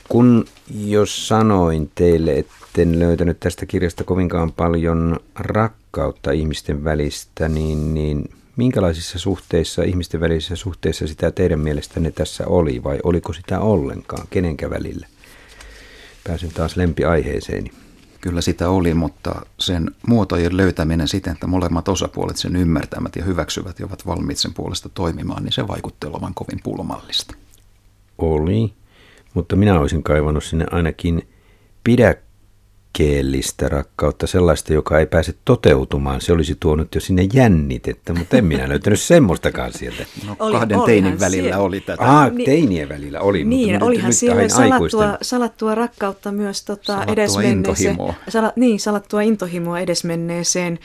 [0.09, 8.31] Kun jos sanoin teille, etten löytänyt tästä kirjasta kovinkaan paljon rakkautta ihmisten välistä, niin, niin
[8.57, 14.71] minkälaisissa suhteissa, ihmisten välisissä suhteissa sitä teidän mielestänne tässä oli, vai oliko sitä ollenkaan, kenenkä
[14.71, 15.07] välillä?
[16.25, 17.82] Pääsen taas lempiaiheeseeni.
[18.23, 23.79] Kyllä sitä oli, mutta sen muotojen löytäminen siten, että molemmat osapuolet sen ymmärtävät ja hyväksyvät
[23.79, 27.35] ja ovat valmiit sen puolesta toimimaan, niin se vaikutti olevan kovin pulmallista.
[28.19, 28.73] Oli,
[29.35, 31.29] mutta minä olisin kaivannut sinne ainakin
[31.85, 32.15] pidä
[32.99, 36.21] liikkeellistä rakkautta, sellaista, joka ei pääse toteutumaan.
[36.21, 40.07] Se olisi tuonut jo sinne jännitettä, mutta en minä löytänyt semmoistakaan sieltä.
[40.27, 41.59] No, oli, kahden teinin välillä siellä.
[41.59, 42.21] oli tätä.
[42.21, 43.45] Ah, niin, teinien välillä oli.
[43.45, 47.97] Niin, mutta olihan nyt, siellä salattua, salattua rakkautta myös tota, salattua edesmenneeseen.
[48.29, 50.79] Sala, niin, salattua intohimoa edesmenneeseen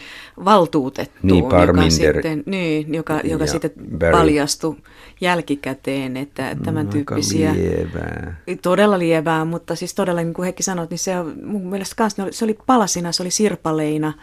[0.46, 3.72] valtuutettuun, niin, joka sitten, niin, joka, joka sitten
[4.12, 4.76] paljastui
[5.22, 7.54] jälkikäteen, että tämän mm, tyyppisiä...
[7.54, 8.41] lievää.
[8.62, 12.28] Todella lievää, mutta siis todella niin kuin Heikki sanoi, niin se on mun mielestä kanssa,
[12.32, 14.14] se oli palasina, se oli sirpaleina.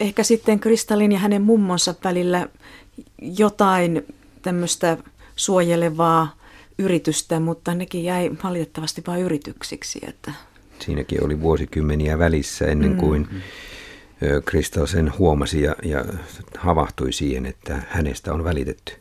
[0.00, 2.48] Ehkä sitten Kristallin ja hänen mummonsa välillä
[3.20, 4.06] jotain
[4.42, 4.98] tämmöistä
[5.36, 6.36] suojelevaa
[6.78, 10.00] yritystä, mutta nekin jäi valitettavasti vain yrityksiksi.
[10.08, 10.32] Että...
[10.78, 12.96] Siinäkin oli vuosikymmeniä välissä ennen mm.
[12.96, 13.40] kuin mm.
[14.44, 16.04] Kristal sen huomasi ja, ja
[16.58, 18.92] havahtui siihen, että hänestä on välitetty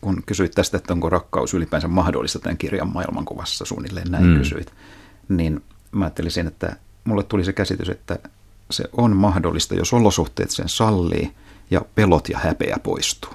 [0.00, 4.38] kun kysyit tästä, että onko rakkaus ylipäänsä mahdollista tämän kirjan maailmankuvassa, suunnilleen näin mm.
[4.38, 4.72] kysyit,
[5.28, 8.18] niin mä ajattelisin, että mulle tuli se käsitys, että
[8.70, 11.30] se on mahdollista, jos olosuhteet sen sallii
[11.70, 13.32] ja pelot ja häpeä poistuu.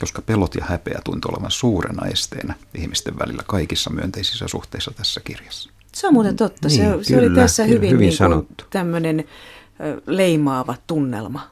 [0.00, 5.70] Koska pelot ja häpeä tuntuu olevan suurena esteenä ihmisten välillä kaikissa myönteisissä suhteissa tässä kirjassa.
[5.92, 6.68] Se on muuten totta.
[6.68, 8.64] Niin, se, kyllä, se oli tässä kyllä, hyvin, hyvin niin sanottu.
[8.70, 9.24] tämmöinen
[10.06, 11.50] leimaava tunnelma.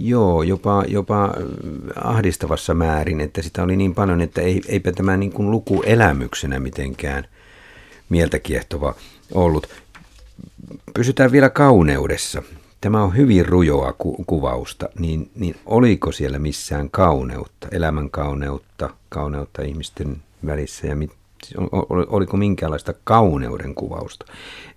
[0.00, 1.34] Joo, jopa, jopa
[2.04, 6.58] ahdistavassa määrin, että sitä oli niin paljon, että ei, eipä tämä niin kuin luku elämyksenä
[6.58, 7.26] mitenkään
[8.08, 8.94] mieltä kiehtova
[9.34, 9.66] ollut.
[10.94, 12.42] Pysytään vielä kauneudessa.
[12.80, 19.62] Tämä on hyvin rujoa ku- kuvausta, niin, niin oliko siellä missään kauneutta, elämän kauneutta, kauneutta
[19.62, 20.16] ihmisten
[20.46, 21.12] välissä ja mit,
[21.88, 24.24] oliko minkäänlaista kauneuden kuvausta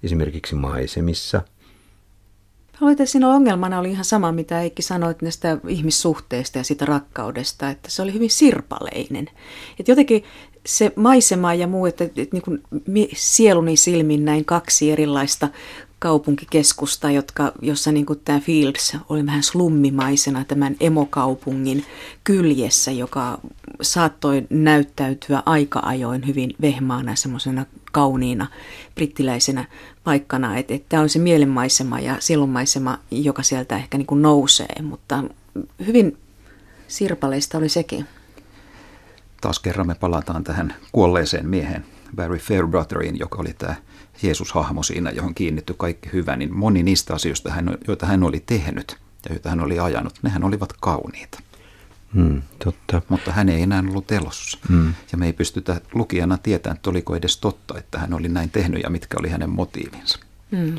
[0.03, 1.41] esimerkiksi maisemissa–
[2.91, 7.91] että siinä ongelmana oli ihan sama, mitä Eikki sanoit näistä ihmissuhteista ja sitä rakkaudesta, että
[7.91, 9.29] se oli hyvin sirpaleinen.
[9.79, 10.23] Että jotenkin
[10.65, 12.63] se maisema ja muu, että, että niin kuin
[13.13, 15.47] sieluni silmin näin kaksi erilaista
[15.99, 21.85] kaupunkikeskusta, jotka, jossa niin kuin tämä Fields oli vähän slummimaisena tämän emokaupungin
[22.23, 23.39] kyljessä, joka
[23.81, 28.47] saattoi näyttäytyä aika ajoin hyvin vehmaana semmoisena kauniina
[28.95, 29.65] brittiläisenä
[30.03, 30.57] paikkana.
[30.57, 35.23] Että et tämä on se mielenmaisema ja sielunmaisema, joka sieltä ehkä niin kuin nousee, mutta
[35.87, 36.17] hyvin
[36.87, 38.05] sirpaleista oli sekin.
[39.41, 43.75] Taas kerran me palataan tähän kuolleeseen miehen, Barry Fairbrotherin, joka oli tämä
[44.23, 47.53] Jeesus-hahmo siinä, johon kiinnitty kaikki hyvä, niin moni niistä asioista,
[47.87, 48.97] joita hän oli tehnyt
[49.29, 51.39] ja joita hän oli ajanut, nehän olivat kauniita.
[52.15, 53.01] Hmm, totta.
[53.09, 54.57] Mutta hän ei enää ollut elossa.
[54.69, 54.93] Hmm.
[55.11, 58.83] Ja me ei pystytä lukijana tietämään, että oliko edes totta, että hän oli näin tehnyt
[58.83, 60.19] ja mitkä oli hänen motiivinsa.
[60.51, 60.77] Hmm.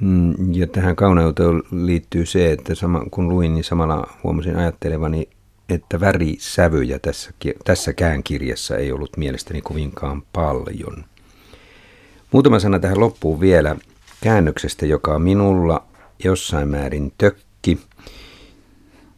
[0.00, 5.28] hmm ja tähän kauneuteen liittyy se, että sama, kun luin, niin samalla huomasin ajattelevani,
[5.68, 7.30] että värisävyjä tässä,
[7.64, 11.04] tässäkään kirjassa ei ollut mielestäni kovinkaan paljon.
[12.32, 13.76] Muutama sana tähän loppuun vielä
[14.20, 15.84] käännöksestä, joka minulla
[16.24, 17.78] jossain määrin tökki.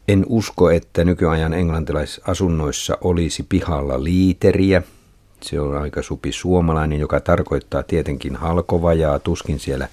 [0.07, 4.81] En usko, että nykyajan englantilaisasunnoissa olisi pihalla liiteriä.
[5.41, 9.19] Se on aika supi suomalainen, joka tarkoittaa tietenkin halkovajaa.
[9.19, 9.87] Tuskin siellä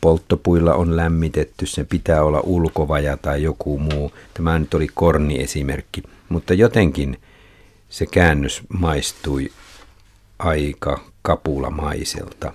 [0.00, 1.66] polttopuilla on lämmitetty.
[1.66, 4.12] Sen pitää olla ulkovaja tai joku muu.
[4.34, 6.02] Tämä nyt oli korni esimerkki.
[6.28, 7.18] Mutta jotenkin
[7.88, 9.50] se käännös maistui
[10.38, 12.52] aika kapulamaiselta.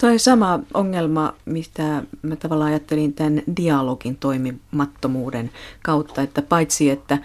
[0.00, 5.50] Tuo sama ongelma, mitä mä tavallaan ajattelin tämän dialogin toimimattomuuden
[5.82, 7.18] kautta, että paitsi että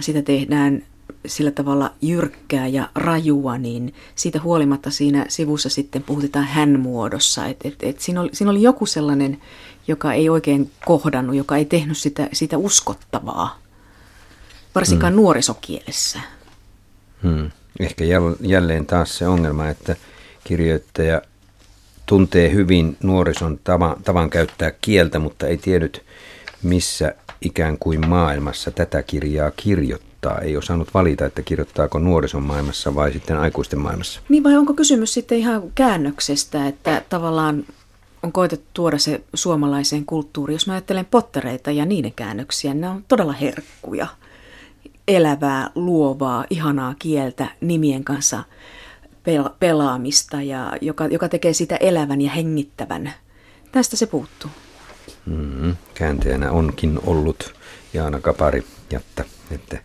[0.00, 0.82] sitä tehdään
[1.26, 7.46] sillä tavalla jyrkkää ja rajua, niin siitä huolimatta siinä sivussa sitten puhutetaan hän-muodossa.
[7.46, 9.42] Et, et, et siinä, oli, siinä oli joku sellainen,
[9.88, 13.58] joka ei oikein kohdannut, joka ei tehnyt sitä, sitä uskottavaa,
[14.74, 15.22] varsinkaan hmm.
[15.22, 16.20] nuorisokielessä.
[17.22, 17.50] Hmm.
[17.80, 18.04] Ehkä
[18.40, 19.96] jälleen taas se ongelma, että
[20.44, 21.22] kirjoittaja
[22.06, 26.02] tuntee hyvin nuorison tavan, tavan käyttää kieltä, mutta ei tiennyt
[26.62, 30.05] missä ikään kuin maailmassa tätä kirjaa kirjoittaa.
[30.34, 34.20] Ei osannut valita, että kirjoittaako nuorison maailmassa vai sitten aikuisten maailmassa.
[34.28, 37.64] Niin vai onko kysymys sitten ihan käännöksestä, että tavallaan
[38.22, 40.54] on koetettu tuoda se suomalaiseen kulttuuriin.
[40.54, 44.06] Jos mä ajattelen pottereita ja niiden käännöksiä, ne on todella herkkuja
[45.08, 48.44] elävää, luovaa, ihanaa kieltä nimien kanssa
[49.58, 53.12] pelaamista, ja joka, joka tekee sitä elävän ja hengittävän.
[53.72, 54.50] Tästä se puuttuu.
[55.26, 57.54] Mm, käänteenä onkin ollut
[57.94, 59.24] Jaana Kapari Jatta.
[59.50, 59.78] Että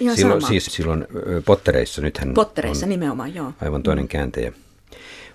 [0.00, 0.48] Ihan silloin, sama.
[0.48, 1.06] siis silloin
[1.44, 3.52] Pottereissa nythän Pottereissa on nimenomaan, joo.
[3.62, 4.52] aivan toinen kääntäjä.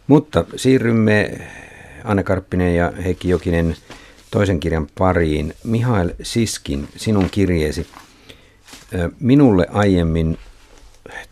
[0.07, 1.41] Mutta siirrymme
[2.03, 3.75] Anne Karppinen ja Heikki Jokinen
[4.31, 5.53] toisen kirjan pariin.
[5.63, 7.87] Mihail Siskin, sinun kirjeesi
[9.19, 10.37] Minulle aiemmin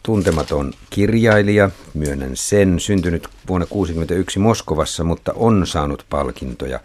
[0.04, 6.80] tuntematon kirjailija, myönnän sen, syntynyt vuonna 1961 Moskovassa, mutta on saanut palkintoja.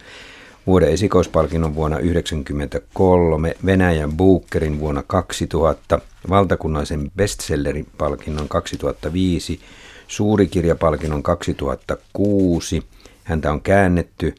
[0.69, 9.61] Vuoden esikoispalkinnon vuonna 1993, Venäjän Bookerin vuonna 2000, valtakunnallisen bestsellerin palkinnon 2005,
[10.09, 12.83] suurikirjapalkinnon 2006.
[13.25, 14.35] Häntä on käännetty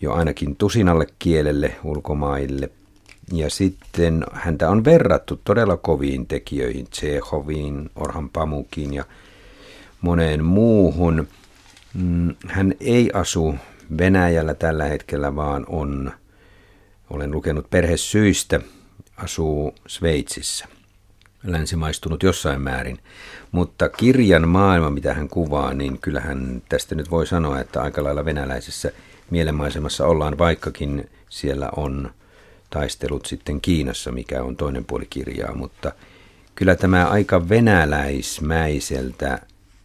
[0.00, 2.70] jo ainakin tusinalle kielelle ulkomaille
[3.32, 9.04] ja sitten häntä on verrattu todella koviin tekijöihin, Tsehoviin, Orhan Pamukiin ja
[10.00, 11.28] moneen muuhun.
[11.94, 13.54] Mm, hän ei asu
[13.98, 16.12] Venäjällä tällä hetkellä, vaan on,
[17.10, 18.60] olen lukenut perhesyistä,
[19.16, 20.66] asuu Sveitsissä.
[21.44, 22.98] Länsimaistunut jossain määrin.
[23.52, 28.24] Mutta kirjan maailma, mitä hän kuvaa, niin kyllähän tästä nyt voi sanoa, että aika lailla
[28.24, 28.92] venäläisessä
[29.30, 32.10] mielenmaisemassa ollaan, vaikkakin siellä on
[32.70, 35.92] taistelut sitten Kiinassa, mikä on toinen puoli kirjaa, mutta
[36.54, 39.38] kyllä tämä aika venäläismäiseltä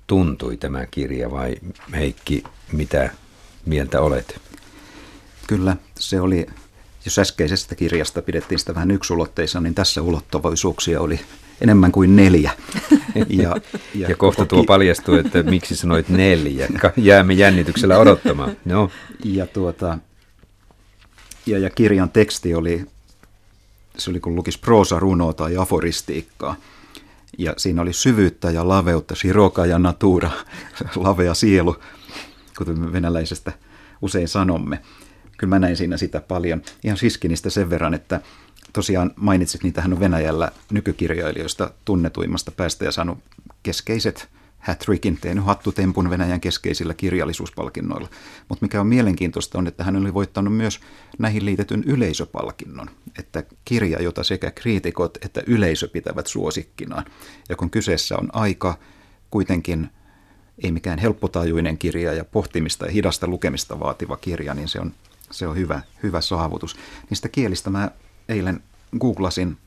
[0.08, 1.56] tuntui tämä kirja, vai
[1.94, 3.10] Heikki, mitä
[3.66, 4.42] mieltä olet?
[5.48, 6.48] Kyllä, se oli,
[7.06, 11.20] jos äskeisestä kirjasta pidettiin sitä vähän yksulotteissa, niin tässä ulottuvuisuuksia oli
[11.62, 12.52] enemmän kuin neljä.
[13.30, 13.56] Ja,
[13.96, 16.68] ja, ja kohta tuo ki- paljastuu, että miksi sanoit neljä.
[16.98, 18.58] Jäämme jännityksellä odottamaan.
[18.66, 18.92] No.
[19.24, 19.98] Ja, tuota,
[21.46, 22.86] ja, ja kirjan teksti oli,
[23.98, 26.56] se oli kun lukisi proosa runoa tai aforistiikkaa.
[27.38, 30.32] Ja siinä oli syvyyttä ja laveutta, shiroka ja natura,
[30.96, 31.76] lavea sielu,
[32.58, 33.52] kuten venäläisestä
[34.02, 34.80] usein sanomme.
[35.38, 36.62] Kyllä mä näin siinä sitä paljon.
[36.84, 38.22] Ihan Siskinistä sen verran, että
[38.74, 43.18] tosiaan mainitsit, niitähän on Venäjällä nykykirjailijoista tunnetuimmasta päästä ja saanut
[43.64, 48.10] keskeiset hat-trickin, tehnyt hattutempun Venäjän keskeisillä kirjallisuuspalkinnoilla.
[48.50, 50.80] Mutta mikä on mielenkiintoista on, että hän oli voittanut myös
[51.20, 52.90] näihin liitetyn yleisöpalkinnon,
[53.20, 57.06] että kirja, jota sekä kriitikot että yleisö pitävät suosikkinaan.
[57.50, 58.78] Ja kun kyseessä on aika
[59.32, 59.90] kuitenkin
[60.64, 64.94] ei mikään helppotajuinen kirja ja pohtimista ja hidasta lukemista vaativa kirja, niin se on,
[65.32, 66.76] se on hyvä, hyvä saavutus.
[67.10, 67.92] Niistä kielistä mä
[68.30, 68.64] eilen
[69.00, 69.58] googlasin,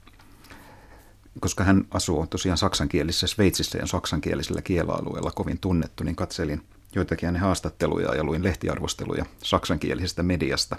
[1.40, 6.62] koska hän asuu tosiaan saksankielisessä Sveitsissä ja saksankielisellä kielalueella kovin tunnettu, niin katselin
[6.94, 10.76] joitakin hänen haastatteluja ja luin lehtiarvosteluja saksankielisestä mediasta.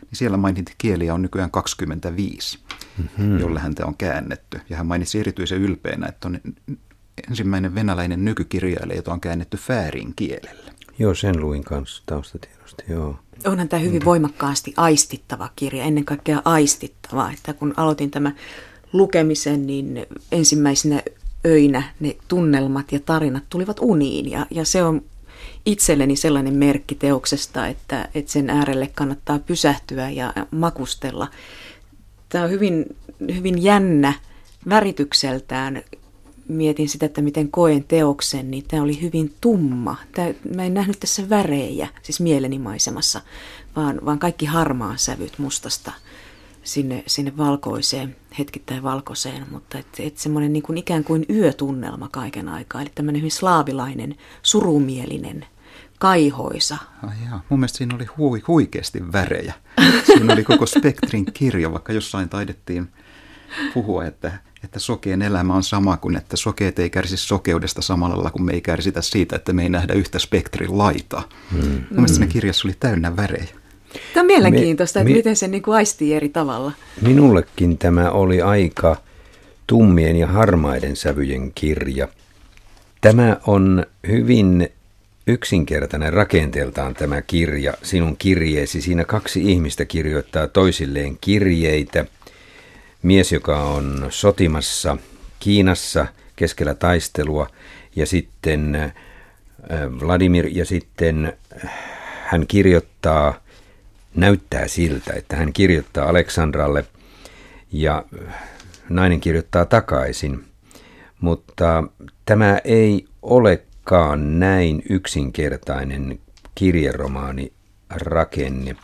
[0.00, 2.58] Niin siellä mainittiin, että kieliä on nykyään 25,
[2.98, 3.38] mm-hmm.
[3.38, 4.60] jolle häntä on käännetty.
[4.68, 6.40] Ja hän mainitsi erityisen ylpeänä, että on
[7.30, 10.72] ensimmäinen venäläinen nykykirjailija, jota on käännetty fäärin kielelle.
[10.98, 13.18] Joo, sen luin kanssa taustatiedosta, joo.
[13.46, 18.32] Onhan tämä hyvin voimakkaasti aistittava kirja, ennen kaikkea aistittava, että kun aloitin tämä
[18.92, 21.02] lukemisen, niin ensimmäisenä
[21.46, 25.02] öinä ne tunnelmat ja tarinat tulivat uniin ja, ja se on
[25.66, 31.28] itselleni sellainen merkki teoksesta, että, että sen äärelle kannattaa pysähtyä ja makustella.
[32.28, 32.96] Tämä on hyvin,
[33.34, 34.12] hyvin jännä
[34.68, 35.82] väritykseltään
[36.48, 39.96] mietin sitä, että miten koen teoksen, niin tämä oli hyvin tumma.
[40.14, 43.20] Tämä, mä en nähnyt tässä värejä, siis mielenimaisemassa,
[43.76, 45.92] vaan, vaan kaikki harmaa sävyt mustasta
[46.62, 52.48] sinne, sinne valkoiseen, hetkittäin valkoiseen, mutta et, et semmoinen niin kuin ikään kuin yötunnelma kaiken
[52.48, 55.46] aikaa, eli tämmöinen hyvin slaavilainen, surumielinen,
[55.98, 56.76] kaihoisa.
[57.02, 57.42] Ai jaa.
[57.48, 59.54] Mun mielestä siinä oli hui, huikeasti värejä.
[60.06, 62.88] Siinä oli koko spektrin kirja, vaikka jossain taidettiin
[63.74, 64.32] puhua, että
[64.64, 68.52] että sokeen elämä on sama kuin, että sokeet ei kärsi sokeudesta samalla lailla kuin me
[68.52, 71.28] ei kärsitä siitä, että me ei nähdä yhtä spektrin laitaa.
[71.52, 71.60] Hmm.
[71.60, 73.48] Mun mielestä siinä kirjassa oli täynnä värejä.
[74.14, 76.72] Tämä on mielenkiintoista, me, että me, miten se niin kuin aistii eri tavalla.
[77.00, 78.96] Minullekin tämä oli aika
[79.66, 82.08] tummien ja harmaiden sävyjen kirja.
[83.00, 84.68] Tämä on hyvin
[85.26, 88.82] yksinkertainen rakenteeltaan tämä kirja, sinun kirjeesi.
[88.82, 92.04] Siinä kaksi ihmistä kirjoittaa toisilleen kirjeitä–
[93.02, 94.96] mies, joka on sotimassa
[95.40, 96.06] Kiinassa
[96.36, 97.46] keskellä taistelua,
[97.96, 98.92] ja sitten äh,
[100.00, 101.32] Vladimir, ja sitten
[101.64, 101.70] äh,
[102.24, 103.40] hän kirjoittaa,
[104.14, 106.84] näyttää siltä, että hän kirjoittaa Aleksandralle,
[107.72, 108.34] ja äh,
[108.88, 110.44] nainen kirjoittaa takaisin.
[111.20, 111.84] Mutta
[112.24, 116.18] tämä ei olekaan näin yksinkertainen
[116.54, 117.52] kirjeromaani
[117.90, 118.76] rakenne.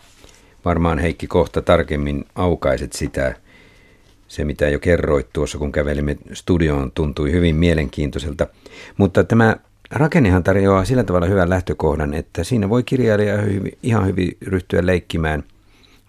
[0.65, 3.35] Varmaan Heikki kohta tarkemmin aukaiset sitä
[4.29, 8.47] se, mitä jo kerroit tuossa, kun kävelimme studioon, tuntui hyvin mielenkiintoiselta.
[8.97, 9.57] Mutta tämä
[9.91, 13.35] rakennehan tarjoaa sillä tavalla hyvän lähtökohdan, että siinä voi kirjailija
[13.83, 15.45] ihan hyvin ryhtyä leikkimään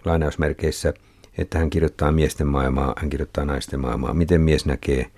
[0.05, 0.93] lainausmerkeissä,
[1.37, 4.13] että hän kirjoittaa miesten maailmaa, hän kirjoittaa naisten maailmaa.
[4.13, 5.11] Miten mies näkee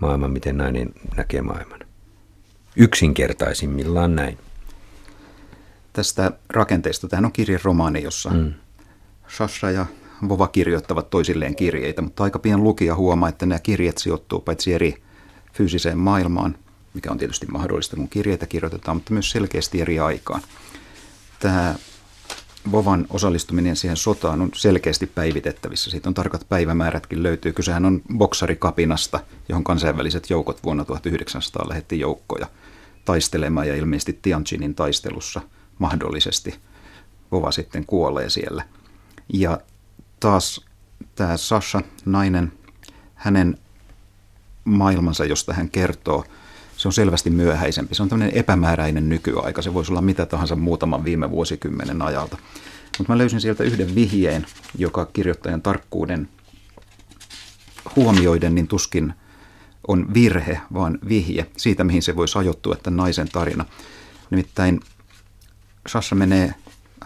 [0.00, 1.80] maailman, miten nainen näkee maailman.
[2.76, 4.38] Yksinkertaisimmillaan näin.
[5.92, 8.52] Tästä rakenteesta, tähän on kirjeromaani, jossa mm.
[9.28, 9.86] Sasha ja
[10.28, 15.02] Vova kirjoittavat toisilleen kirjeitä, mutta aika pian lukija huomaa, että nämä kirjeet sijoittuu paitsi eri
[15.52, 16.58] fyysiseen maailmaan,
[16.94, 20.42] mikä on tietysti mahdollista, kun kirjeitä kirjoitetaan, mutta myös selkeästi eri aikaan.
[21.40, 21.74] Tämä
[22.72, 25.90] Vovan osallistuminen siihen sotaan on selkeästi päivitettävissä.
[25.90, 27.52] Siitä on tarkat päivämäärätkin löytyy.
[27.52, 32.46] Kysehän on boksarikapinasta, johon kansainväliset joukot vuonna 1900 lähetti joukkoja
[33.04, 35.40] taistelemaan ja ilmeisesti Tianjinin taistelussa
[35.78, 36.54] mahdollisesti
[37.32, 38.64] Vova sitten kuolee siellä.
[39.32, 39.60] Ja
[40.24, 40.60] taas
[41.14, 42.52] tämä Sasha, nainen,
[43.14, 43.58] hänen
[44.64, 46.24] maailmansa, josta hän kertoo,
[46.76, 47.94] se on selvästi myöhäisempi.
[47.94, 49.62] Se on tämmöinen epämääräinen nykyaika.
[49.62, 52.36] Se voisi olla mitä tahansa muutaman viime vuosikymmenen ajalta.
[52.98, 54.46] Mutta mä löysin sieltä yhden vihjeen,
[54.78, 56.28] joka kirjoittajan tarkkuuden
[57.96, 59.14] huomioiden niin tuskin
[59.88, 63.64] on virhe, vaan vihje siitä, mihin se voisi ajoittua, että naisen tarina.
[64.30, 64.80] Nimittäin
[65.86, 66.54] Sasha menee,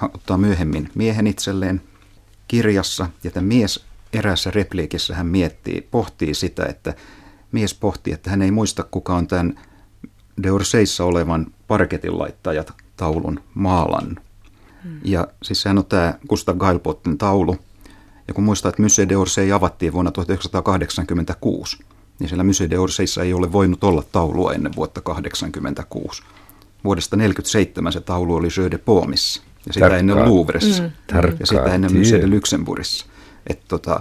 [0.03, 1.83] ottaa myöhemmin miehen itselleen,
[2.49, 6.95] kirjassa, ja tämä mies eräässä repliikissä hän miettii, pohtii sitä, että
[7.53, 9.61] mies pohtii, että hän ei muista kuka on tämän
[10.43, 14.17] Deurseissa olevan parketin laittajat taulun maalan.
[14.85, 15.01] Hmm.
[15.05, 17.57] Ja siis sehän on tämä Gustav Gailpotten taulu.
[18.29, 21.79] Ja kun muistaa, että Musée d'Orsay avattiin vuonna 1986,
[22.19, 26.23] niin siellä Musée d'Orsayissa ei ole voinut olla taulua ennen vuotta 1986.
[26.85, 28.79] Vuodesta 1947 se taulu oli Jeu de
[29.67, 29.99] ja sitä Tarkkaa.
[29.99, 30.91] ennen Louvressa mm.
[31.41, 33.07] ja sitä ennen de Luxemburgissa.
[33.47, 34.01] Että tota,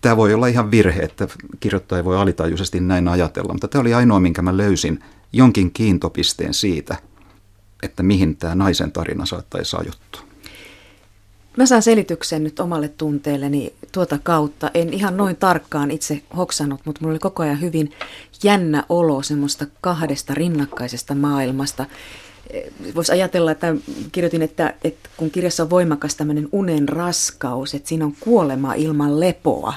[0.00, 1.28] tämä voi olla ihan virhe, että
[1.60, 6.96] kirjoittaja voi alitajuisesti näin ajatella, mutta tämä oli ainoa, minkä mä löysin jonkin kiintopisteen siitä,
[7.82, 10.22] että mihin tämä naisen tarina saattaisi ajoittua.
[11.56, 14.70] Mä saan selityksen nyt omalle tunteelleni tuota kautta.
[14.74, 17.92] En ihan noin tarkkaan itse hoksannut, mutta mulla oli koko ajan hyvin
[18.42, 21.86] jännä olo semmoista kahdesta rinnakkaisesta maailmasta.
[22.94, 23.74] Voisi ajatella, että
[24.12, 29.20] kirjoitin, että, että kun kirjassa on voimakas tämmöinen unen raskaus, että siinä on kuolema ilman
[29.20, 29.74] lepoa.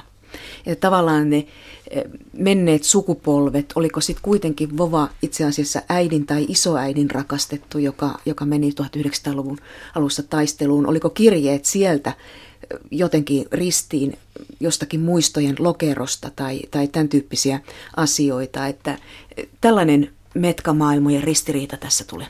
[0.65, 1.47] Että tavallaan ne
[1.89, 2.03] eh,
[2.33, 8.69] menneet sukupolvet, oliko sitten kuitenkin Vova itse asiassa äidin tai isoäidin rakastettu, joka, joka meni
[8.69, 9.57] 1900-luvun
[9.95, 14.17] alussa taisteluun, oliko kirjeet sieltä eh, jotenkin ristiin
[14.59, 17.59] jostakin muistojen lokerosta tai, tai tämän tyyppisiä
[17.95, 18.97] asioita, että
[19.37, 22.27] eh, tällainen metkamaailmojen ristiriita tässä tulee.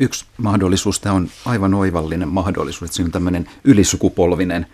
[0.00, 4.66] Yksi mahdollisuus, tämä on aivan oivallinen mahdollisuus, että siinä on tämmöinen ylisukupolvinen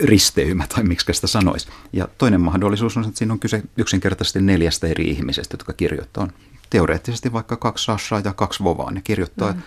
[0.00, 1.68] risteymä, tai miksi sitä sanoisi.
[1.92, 6.24] Ja toinen mahdollisuus on, että siinä on kyse yksinkertaisesti neljästä eri ihmisestä, jotka kirjoittaa.
[6.24, 6.32] On
[6.70, 8.90] teoreettisesti vaikka kaksi Sashaa ja kaksi Vovaa.
[8.90, 9.62] Ne kirjoittaa mm.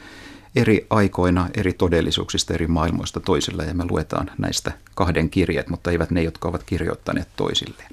[0.55, 6.11] eri aikoina, eri todellisuuksista, eri maailmoista toisille, ja me luetaan näistä kahden kirjeet, mutta eivät
[6.11, 7.89] ne, jotka ovat kirjoittaneet toisilleen.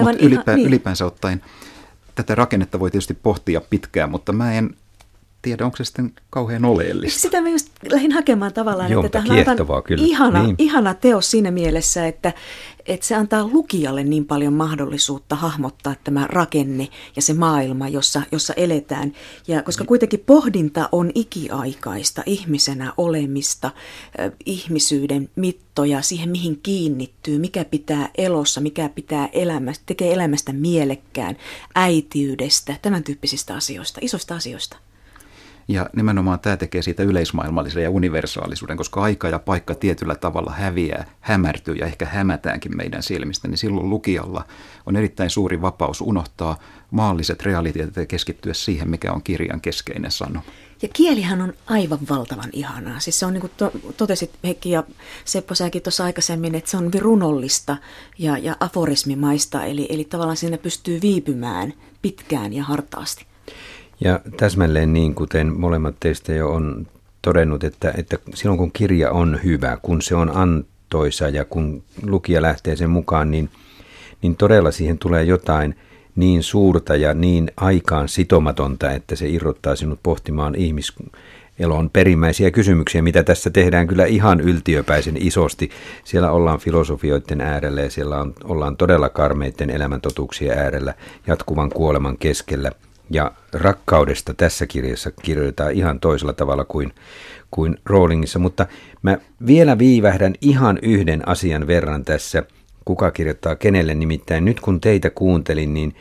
[0.00, 0.68] Mutta ylipä, niin.
[0.68, 1.42] ylipäänsä ottaen
[2.14, 4.76] tätä rakennetta voi tietysti pohtia pitkään, mutta mä en
[5.42, 7.20] tiedä, onko se sitten kauhean oleellista.
[7.20, 10.04] Sitä mä just lähdin hakemaan tavallaan, Joo, että tämä on kyllä.
[10.04, 10.56] Ihana, niin.
[10.58, 12.32] ihana teos siinä mielessä, että,
[12.86, 18.54] että se antaa lukijalle niin paljon mahdollisuutta hahmottaa tämä rakenne ja se maailma, jossa, jossa
[18.54, 19.12] eletään.
[19.48, 23.70] Ja koska kuitenkin pohdinta on ikiaikaista ihmisenä olemista,
[24.46, 31.36] ihmisyyden mittoja, siihen mihin kiinnittyy, mikä pitää elossa, mikä pitää elämästä, tekee elämästä mielekkään,
[31.74, 34.76] äitiydestä, tämän tyyppisistä asioista, isoista asioista.
[35.68, 41.04] Ja nimenomaan tämä tekee siitä yleismaailmallisen ja universaalisuuden, koska aika ja paikka tietyllä tavalla häviää,
[41.20, 44.44] hämärtyy ja ehkä hämätäänkin meidän silmistä, niin silloin lukijalla
[44.86, 46.58] on erittäin suuri vapaus unohtaa
[46.90, 50.40] maalliset realiteetit ja keskittyä siihen, mikä on kirjan keskeinen sano.
[50.82, 53.00] Ja kielihän on aivan valtavan ihanaa.
[53.00, 54.84] Siis se on niin kuin to, totesit Heikki ja
[55.24, 57.76] Seppo säkin tuossa aikaisemmin, että se on runollista
[58.18, 63.27] ja, ja aforismimaista, eli, eli tavallaan siinä pystyy viipymään pitkään ja hartaasti.
[64.00, 66.86] Ja täsmälleen niin, kuten molemmat teistä jo on
[67.22, 72.42] todennut, että, että silloin kun kirja on hyvä, kun se on antoisa ja kun lukija
[72.42, 73.50] lähtee sen mukaan, niin,
[74.22, 75.74] niin todella siihen tulee jotain
[76.16, 83.22] niin suurta ja niin aikaan sitomatonta, että se irrottaa sinut pohtimaan ihmiselon perimmäisiä kysymyksiä, mitä
[83.22, 85.70] tässä tehdään kyllä ihan yltiöpäisen isosti.
[86.04, 90.94] Siellä ollaan filosofioiden äärellä ja siellä on, ollaan todella karmeiden elämäntotuuksien äärellä
[91.26, 92.72] jatkuvan kuoleman keskellä–
[93.10, 96.92] ja rakkaudesta tässä kirjassa kirjoitetaan ihan toisella tavalla kuin,
[97.50, 98.66] kuin Rowlingissa, mutta
[99.02, 102.42] mä vielä viivähdän ihan yhden asian verran tässä,
[102.84, 103.94] kuka kirjoittaa kenelle.
[103.94, 105.94] Nimittäin nyt kun teitä kuuntelin, niin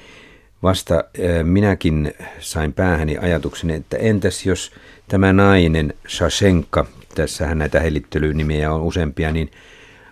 [0.63, 1.03] vasta
[1.43, 4.71] minäkin sain päähäni ajatuksen, että entäs jos
[5.07, 6.85] tämä nainen, Shashenka,
[7.15, 9.51] tässähän näitä hellittelynimiä on useampia, niin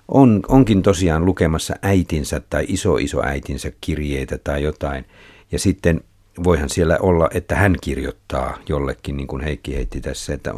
[0.07, 5.05] on, onkin tosiaan lukemassa äitinsä tai iso-isoäitinsä kirjeitä tai jotain.
[5.51, 6.01] Ja sitten
[6.43, 10.53] voihan siellä olla, että hän kirjoittaa jollekin, niin kuin Heikki heitti tässä, että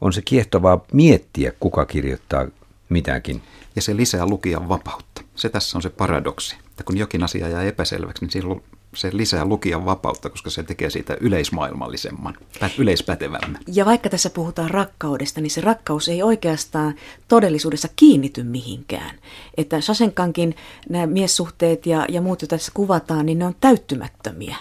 [0.00, 2.46] on se kiehtovaa miettiä, kuka kirjoittaa
[2.88, 3.42] mitäkin.
[3.76, 5.22] Ja se lisää lukijan vapautta.
[5.34, 8.62] Se tässä on se paradoksi, että kun jokin asia jää epäselväksi, niin silloin
[8.94, 12.36] se lisää lukijan vapautta, koska se tekee siitä yleismaailmallisemman,
[12.78, 13.60] yleispätevämmän.
[13.66, 16.94] Ja vaikka tässä puhutaan rakkaudesta, niin se rakkaus ei oikeastaan
[17.28, 19.16] todellisuudessa kiinnity mihinkään.
[19.56, 20.56] Että Sasenkankin
[20.88, 24.56] nämä miessuhteet ja, ja muut, joita tässä kuvataan, niin ne on täyttymättömiä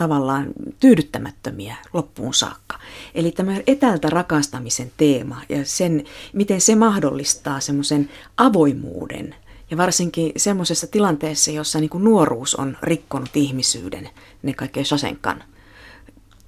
[0.00, 0.46] tavallaan
[0.80, 2.78] tyydyttämättömiä loppuun saakka.
[3.14, 9.34] Eli tämä etäältä rakastamisen teema ja sen, miten se mahdollistaa semmoisen avoimuuden
[9.70, 14.08] ja varsinkin semmoisessa tilanteessa, jossa niin kuin nuoruus on rikkonut ihmisyyden,
[14.42, 15.44] ne kaikkein Sasenkan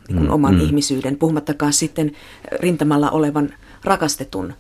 [0.09, 0.61] niin kuin mm, oman mm.
[0.61, 2.13] ihmisyyden, puhumattakaan sitten
[2.53, 4.55] rintamalla olevan rakastetun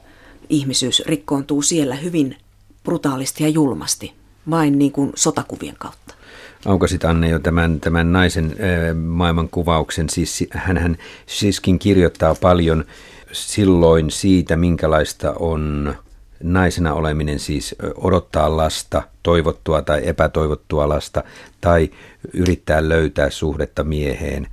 [0.49, 2.36] ihmisyys rikkoontuu siellä hyvin
[2.84, 4.12] brutaalisti ja julmasti,
[4.51, 6.01] vain niin kuin sotakuvien kautta
[6.66, 8.56] aukasit Anne jo tämän, tämän naisen
[9.06, 10.08] maailmankuvauksen.
[10.08, 12.84] Siis hän siiskin kirjoittaa paljon
[13.32, 15.94] silloin siitä, minkälaista on
[16.42, 21.24] naisena oleminen, siis odottaa lasta, toivottua tai epätoivottua lasta,
[21.60, 21.90] tai
[22.32, 24.48] yrittää löytää suhdetta mieheen.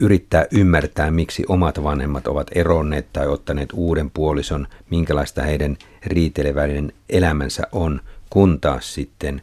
[0.00, 7.62] yrittää ymmärtää, miksi omat vanhemmat ovat eronneet tai ottaneet uuden puolison, minkälaista heidän riitelevälinen elämänsä
[7.72, 8.00] on,
[8.30, 9.42] kun taas sitten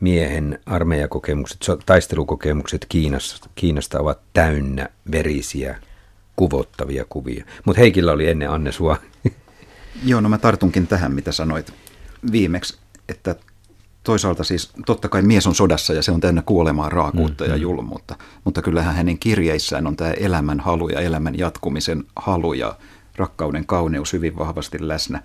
[0.00, 5.78] miehen armeijakokemukset, taistelukokemukset Kiinasta, Kiinasta ovat täynnä verisiä,
[6.36, 7.44] kuvottavia kuvia.
[7.64, 8.96] Mutta Heikillä oli ennen Anne sua.
[10.04, 11.72] Joo, no mä tartunkin tähän, mitä sanoit
[12.32, 12.78] viimeksi,
[13.08, 13.36] että
[14.02, 17.56] toisaalta siis totta kai mies on sodassa ja se on täynnä kuolemaa, raakuutta mm, ja
[17.56, 17.62] mm.
[17.62, 22.76] julmuutta, mutta kyllähän hänen kirjeissään on tämä elämän halu ja elämän jatkumisen halu ja
[23.16, 25.22] rakkauden kauneus hyvin vahvasti läsnä.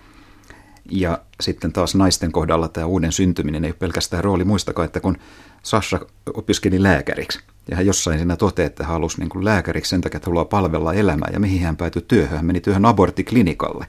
[0.90, 4.44] Ja sitten taas naisten kohdalla tämä uuden syntyminen ei ole pelkästään rooli.
[4.44, 5.16] Muistakaa, että kun
[5.62, 6.00] Sasha
[6.34, 10.16] opiskeli lääkäriksi, ja hän jossain siinä toteaa, että hän halusi niin kuin lääkäriksi sen takia,
[10.16, 12.36] että haluaa palvella elämää, ja mihin hän päätyi työhön.
[12.36, 13.86] Hän meni työhön aborttiklinikalle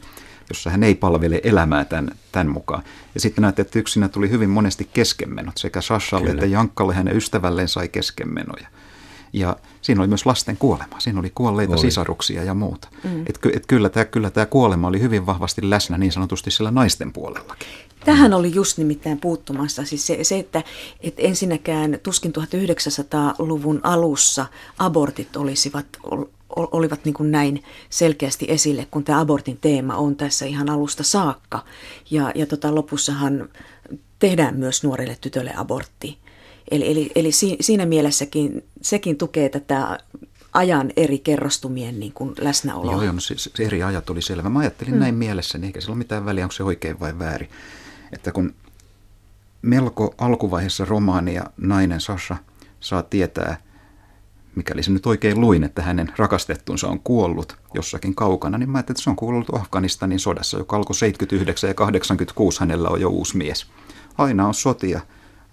[0.50, 2.84] jossa hän ei palvele elämää tämän, tämän mukaan.
[3.14, 5.58] Ja sitten näette, että yksinä tuli hyvin monesti keskenmenot.
[5.58, 6.40] Sekä Sashalle Kyllä.
[6.40, 8.68] että Jankkalle hänen ystävälleen sai keskenmenoja.
[9.34, 11.00] Ja siinä oli myös lasten kuolema.
[11.00, 11.82] Siinä oli kuolleita oli.
[11.82, 12.88] sisaruksia ja muuta.
[13.04, 13.22] Mm.
[13.22, 17.14] Et, et kyllä, tämä, kyllä tämä kuolema oli hyvin vahvasti läsnä niin sanotusti sillä naisten
[17.14, 17.68] puolellakin.
[18.06, 19.86] Tähän oli just nimittäin puuttumassa.
[19.86, 20.64] Siis se, se että,
[21.02, 24.46] että ensinnäkään tuskin 1900-luvun alussa
[24.80, 25.86] abortit olisivat
[26.56, 31.64] olivat niin kuin näin selkeästi esille, kun tämä abortin teema on tässä ihan alusta saakka.
[32.12, 33.50] Ja, ja tota, lopussahan
[34.20, 36.18] tehdään myös nuorille tytöille abortti.
[36.72, 40.00] Eli, eli, eli siinä mielessäkin sekin tukee tätä
[40.54, 42.92] ajan eri kerrostumien niin kuin läsnäoloa.
[42.92, 44.50] Joo, joo no se, se eri ajat oli selvä.
[44.50, 45.00] Mä ajattelin hmm.
[45.00, 47.50] näin mielessä, niin eikä sillä ole mitään väliä, onko se oikein vai väärin.
[48.12, 48.56] Että kun
[49.62, 52.38] melko alkuvaiheessa romaania nainen Sasha
[52.80, 53.58] saa tietää–
[54.56, 58.96] mikäli se nyt oikein luin, että hänen rakastettunsa on kuollut jossakin kaukana, niin mä ajattelin,
[58.96, 63.38] että se on kuollut Afganistanin sodassa, joka alkoi 79 ja 86 hänellä on jo uusi
[63.38, 63.68] mies.
[64.18, 65.02] Aina on sotia,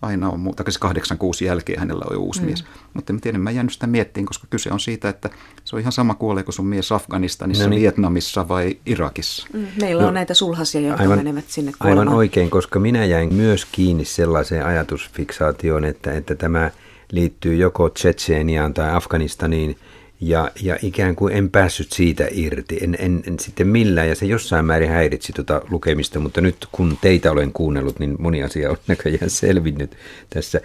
[0.02, 2.46] aina on muuta, 86 jälkeen hänellä on jo uusi mm.
[2.46, 2.64] mies.
[2.94, 5.30] Mutta en tiedä, mä jäänyt sitä miettiin, koska kyse on siitä, että
[5.64, 7.80] se on ihan sama kuoleeko sun mies Afganistanissa, no niin.
[7.80, 9.46] Vietnamissa vai Irakissa.
[9.52, 12.08] Mm, meillä no, on näitä sulhasia, jotka aivan, menevät sinne kuolemaan.
[12.08, 16.70] Aivan oikein, koska minä jäin myös kiinni sellaiseen ajatusfiksaatioon, että, että tämä–
[17.12, 19.76] liittyy joko Tsetseeniaan tai Afganistaniin,
[20.20, 24.26] ja, ja ikään kuin en päässyt siitä irti, en, en, en sitten millään, ja se
[24.26, 28.76] jossain määrin häiritsi tuota lukemista, mutta nyt kun teitä olen kuunnellut, niin moni asia on
[28.86, 29.96] näköjään selvinnyt
[30.30, 30.60] tässä.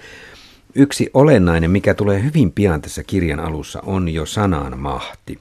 [0.75, 5.39] Yksi olennainen, mikä tulee hyvin pian tässä kirjan alussa, on jo sanan mahti.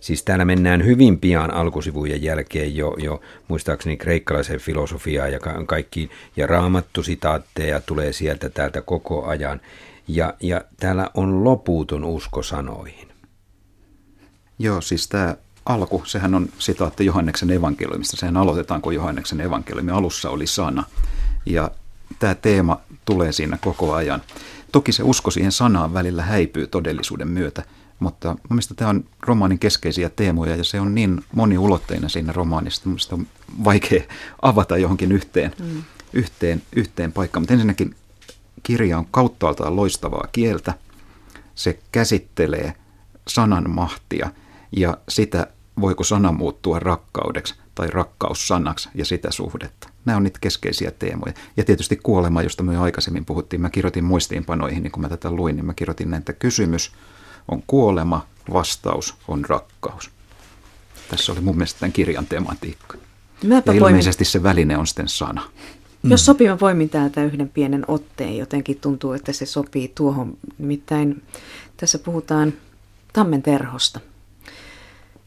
[0.00, 6.10] Siis täällä mennään hyvin pian alkusivujen jälkeen jo, jo muistaakseni kreikkalaisen filosofiaa ja ka- kaikki,
[6.36, 9.60] ja raamattusitaatteja tulee sieltä täältä koko ajan.
[10.08, 13.05] Ja, ja täällä on loputon usko sanoihin.
[14.58, 15.36] Joo, siis tämä
[15.66, 18.16] alku, sehän on sitaatti Johanneksen evankeliumista.
[18.16, 20.84] Sehän aloitetaan, kun Johanneksen evankeliumi alussa oli sana.
[21.46, 21.70] Ja
[22.18, 24.22] tämä teema tulee siinä koko ajan.
[24.72, 27.62] Toki se usko siihen sanaan välillä häipyy todellisuuden myötä,
[27.98, 33.14] mutta mielestäni tämä on romaanin keskeisiä teemoja ja se on niin moniulotteinen siinä romaanissa, että
[33.14, 33.26] on
[33.64, 34.02] vaikea
[34.42, 35.82] avata johonkin yhteen, mm.
[36.12, 37.42] yhteen, yhteen paikkaan.
[37.42, 37.94] Mutta ensinnäkin
[38.62, 40.74] kirja on kauttaaltaan loistavaa kieltä.
[41.54, 42.74] Se käsittelee
[43.28, 44.30] sanan mahtia
[44.76, 45.46] ja sitä,
[45.80, 49.88] voiko sana muuttua rakkaudeksi tai rakkaussanaksi ja sitä suhdetta.
[50.04, 51.32] Nämä on niitä keskeisiä teemoja.
[51.56, 53.60] Ja tietysti kuolema, josta me jo aikaisemmin puhuttiin.
[53.60, 56.92] Mä kirjoitin muistiinpanoihin, niin kun mä tätä luin, niin mä kirjoitin näin, että kysymys
[57.48, 60.10] on kuolema, vastaus on rakkaus.
[61.10, 62.98] Tässä oli mun mielestä tämän kirjan tematiikka.
[63.44, 64.32] Mäpä ja ilmeisesti poimin.
[64.32, 65.42] se väline on sitten sana.
[66.02, 66.10] Mm.
[66.10, 68.38] Jos sopii, mä poimin täältä yhden pienen otteen.
[68.38, 70.38] Jotenkin tuntuu, että se sopii tuohon.
[70.58, 71.22] Nimittäin
[71.76, 72.52] tässä puhutaan
[73.12, 74.00] tammenterhosta.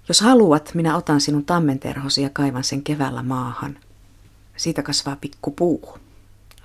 [0.09, 3.77] Jos haluat, minä otan sinun tammenterhosi ja kaivan sen keväällä maahan.
[4.57, 5.97] Siitä kasvaa pikku puu.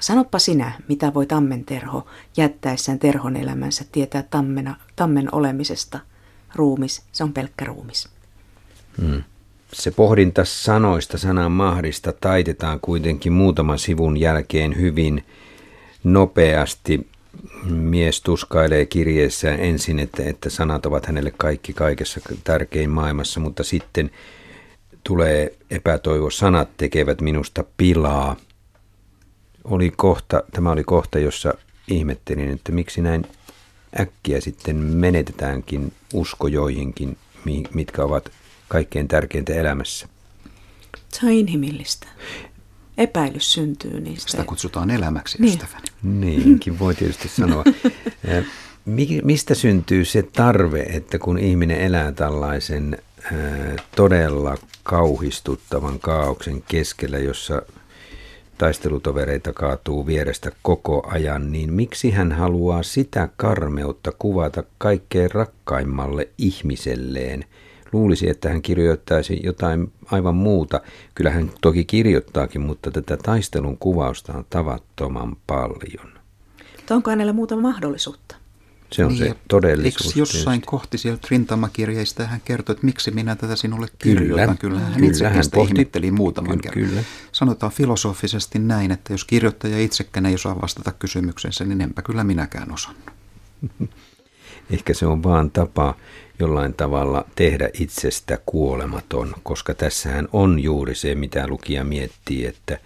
[0.00, 5.98] Sanoppa sinä, mitä voi tammenterho jättäessään terhon elämänsä tietää tammena, tammen olemisesta.
[6.54, 8.08] Ruumis, se on pelkkä ruumis.
[9.00, 9.22] Hmm.
[9.72, 15.24] Se pohdinta sanoista, sanan mahdista taitetaan kuitenkin muutaman sivun jälkeen hyvin
[16.04, 17.08] nopeasti.
[17.64, 24.10] Mies tuskailee kirjeessään ensin, että, että sanat ovat hänelle kaikki kaikessa tärkein maailmassa, mutta sitten
[25.04, 28.36] tulee epätoivo, sanat tekevät minusta pilaa.
[29.64, 31.54] Oli kohta, tämä oli kohta, jossa
[31.88, 33.26] ihmettelin, että miksi näin
[34.00, 37.16] äkkiä sitten menetetäänkin usko joihinkin,
[37.74, 38.30] mitkä ovat
[38.68, 40.08] kaikkein tärkeintä elämässä.
[41.08, 42.06] Se on inhimillistä.
[42.98, 44.30] Epäilys syntyy niistä.
[44.30, 45.52] Sitä kutsutaan elämäksi, niin.
[45.52, 45.86] ystäväni.
[46.02, 47.64] Niinkin voi tietysti sanoa.
[49.22, 52.98] Mistä syntyy se tarve, että kun ihminen elää tällaisen
[53.96, 57.62] todella kauhistuttavan kaauksen keskellä, jossa
[58.58, 67.44] taistelutovereita kaatuu vierestä koko ajan, niin miksi hän haluaa sitä karmeutta kuvata kaikkein rakkaimmalle ihmiselleen?
[67.94, 70.80] Luulisi, että hän kirjoittaisi jotain aivan muuta.
[71.14, 76.12] Kyllä hän toki kirjoittaakin, mutta tätä taistelun kuvausta on tavattoman paljon.
[76.90, 78.36] onko hänellä muuta mahdollisuutta?
[78.92, 80.06] Se on niin, se todellisuus.
[80.06, 80.70] Eikö jossain tietysti.
[80.70, 84.58] kohti sieltä rintamakirjeistä hän kertoi, että miksi minä tätä sinulle kirjoitan?
[84.58, 86.90] Kyllä, hän kyllä, itsekin hän pohti, ihmetteli muutaman kyllä, kerran.
[86.90, 87.02] Kyllä.
[87.32, 92.72] Sanotaan filosofisesti näin, että jos kirjoittaja itsekään ei osaa vastata kysymyksensä, niin enpä kyllä minäkään
[92.72, 93.10] osannut.
[94.70, 95.94] Ehkä se on vaan tapa
[96.38, 102.78] jollain tavalla tehdä itsestä kuolematon, koska tässähän on juuri se, mitä lukija miettii, että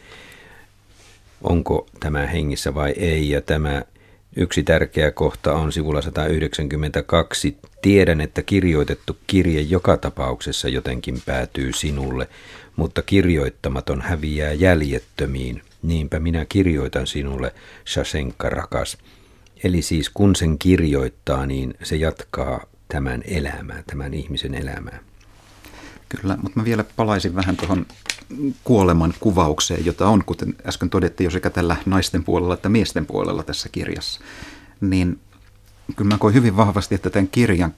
[1.42, 3.82] onko tämä hengissä vai ei, ja tämä
[4.36, 7.56] Yksi tärkeä kohta on sivulla 192.
[7.82, 12.28] Tiedän, että kirjoitettu kirje joka tapauksessa jotenkin päätyy sinulle,
[12.76, 15.62] mutta kirjoittamaton häviää jäljettömiin.
[15.82, 17.54] Niinpä minä kirjoitan sinulle,
[17.86, 18.98] Shasenka rakas.
[19.64, 24.98] Eli siis kun sen kirjoittaa, niin se jatkaa tämän elämää, tämän ihmisen elämää.
[26.08, 27.86] Kyllä, mutta mä vielä palaisin vähän tuohon
[28.64, 33.42] kuoleman kuvaukseen, jota on, kuten äsken todettiin jo sekä tällä naisten puolella että miesten puolella
[33.42, 34.20] tässä kirjassa.
[34.80, 35.20] Niin
[35.96, 37.74] kyllä mä koin hyvin vahvasti, että tämän kirjan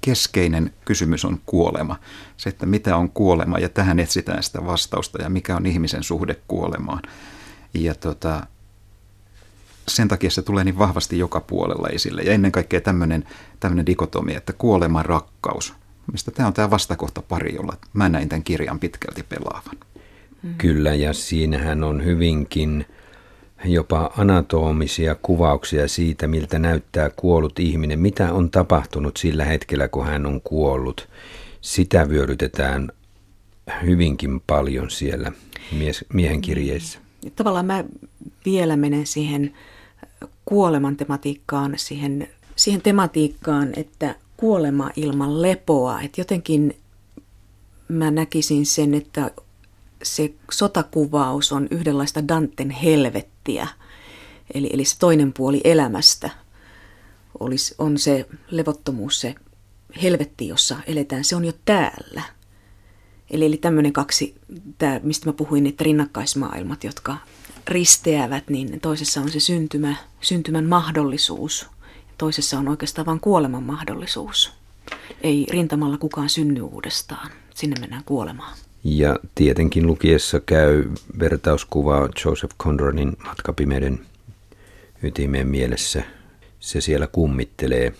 [0.00, 1.96] keskeinen kysymys on kuolema.
[2.36, 6.36] Se, että mitä on kuolema ja tähän etsitään sitä vastausta ja mikä on ihmisen suhde
[6.48, 7.02] kuolemaan.
[7.74, 8.46] Ja tota,
[9.88, 12.22] sen takia se tulee niin vahvasti joka puolella esille.
[12.22, 13.24] Ja ennen kaikkea tämmöinen,
[13.60, 15.74] tämmöinen dikotomi, että kuolema rakkaus–
[16.12, 19.76] mistä tämä on tämä vastakohta pari, jolla mä näin tämän kirjan pitkälti pelaavan.
[20.42, 20.54] Mm.
[20.58, 22.86] Kyllä, ja siinähän on hyvinkin
[23.64, 30.26] jopa anatomisia kuvauksia siitä, miltä näyttää kuollut ihminen, mitä on tapahtunut sillä hetkellä, kun hän
[30.26, 31.08] on kuollut.
[31.60, 32.88] Sitä vyörytetään
[33.82, 35.32] hyvinkin paljon siellä
[35.72, 36.98] mies, miehen kirjeissä.
[37.36, 37.84] Tavallaan mä
[38.44, 39.54] vielä menen siihen
[40.44, 46.00] kuoleman tematiikkaan, siihen, siihen tematiikkaan, että kuolema ilman lepoa.
[46.00, 46.76] Että jotenkin
[47.88, 49.30] mä näkisin sen, että
[50.02, 53.68] se sotakuvaus on yhdenlaista Danten helvettiä.
[54.54, 56.30] Eli, eli se toinen puoli elämästä
[57.40, 59.34] olisi, on se levottomuus, se
[60.02, 61.24] helvetti, jossa eletään.
[61.24, 62.22] Se on jo täällä.
[63.30, 64.34] Eli, eli tämmöinen kaksi,
[64.78, 67.16] tää, mistä mä puhuin, että rinnakkaismaailmat, jotka
[67.68, 71.74] risteävät, niin toisessa on se syntymä, syntymän mahdollisuus
[72.18, 74.52] toisessa on oikeastaan vain kuoleman mahdollisuus.
[75.20, 77.30] Ei rintamalla kukaan synny uudestaan.
[77.54, 78.56] Sinne mennään kuolemaan.
[78.84, 80.84] Ja tietenkin lukiessa käy
[81.18, 84.06] vertauskuva Joseph Conradin matkapimeiden
[85.02, 86.02] ytimeen mielessä.
[86.60, 87.92] Se siellä kummittelee.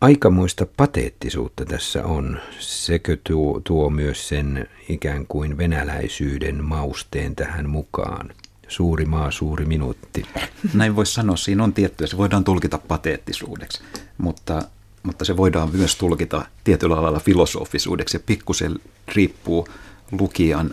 [0.00, 2.40] Aikamoista pateettisuutta tässä on.
[2.58, 8.30] Sekö tuo, tuo myös sen ikään kuin venäläisyyden mausteen tähän mukaan?
[8.70, 10.26] Suuri maa, suuri minuutti.
[10.74, 13.82] Näin voisi sanoa, siinä on tiettyä, se voidaan tulkita pateettisuudeksi,
[14.18, 14.62] mutta,
[15.02, 19.68] mutta se voidaan myös tulkita tietyllä lailla filosofisuudeksi ja pikkusen riippuu
[20.12, 20.70] lukijan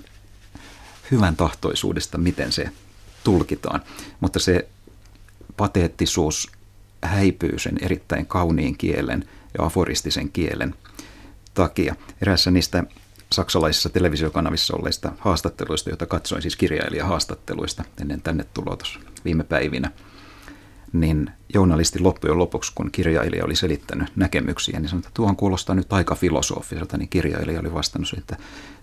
[1.11, 2.69] hyvän tahtoisuudesta, miten se
[3.23, 3.81] tulkitaan.
[4.19, 4.67] Mutta se
[5.57, 6.51] pateettisuus
[7.01, 10.75] häipyy sen erittäin kauniin kielen ja aforistisen kielen
[11.53, 11.95] takia.
[12.21, 12.83] Erässä niistä
[13.31, 18.77] saksalaisissa televisiokanavissa olleista haastatteluista, joita katsoin siis kirjailijahaastatteluista ennen tänne tuloa
[19.25, 19.91] viime päivinä,
[20.93, 25.93] niin journalisti loppujen lopuksi, kun kirjailija oli selittänyt näkemyksiä, niin sanoi, että tuohon kuulostaa nyt
[25.93, 28.37] aika filosofiselta, niin kirjailija oli vastannut, että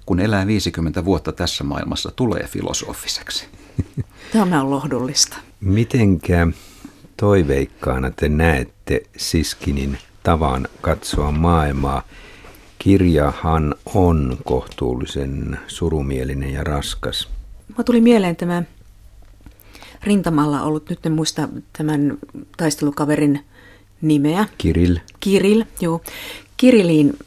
[0.07, 3.47] kun elää 50 vuotta tässä maailmassa, tulee filosofiseksi.
[4.32, 5.36] Tämä on lohdullista.
[5.61, 6.47] Mitenkä
[7.16, 12.03] toiveikkaana te näette Siskinin tavan katsoa maailmaa?
[12.85, 17.28] Kirjahan on kohtuullisen surumielinen ja raskas.
[17.78, 18.62] Mä tuli mieleen tämä
[20.03, 22.18] rintamalla ollut, nyt en muista tämän
[22.57, 23.45] taistelukaverin
[24.01, 24.49] nimeä.
[24.59, 24.99] Kiril.
[25.20, 26.01] Kiril, joo.
[26.57, 27.18] Kiriliin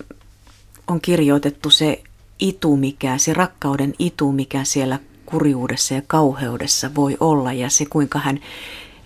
[0.88, 2.04] on kirjoitettu se
[2.40, 8.20] itu, mikä, se rakkauden itu, mikä siellä kurjuudessa ja kauheudessa voi olla ja se kuinka
[8.20, 8.40] hän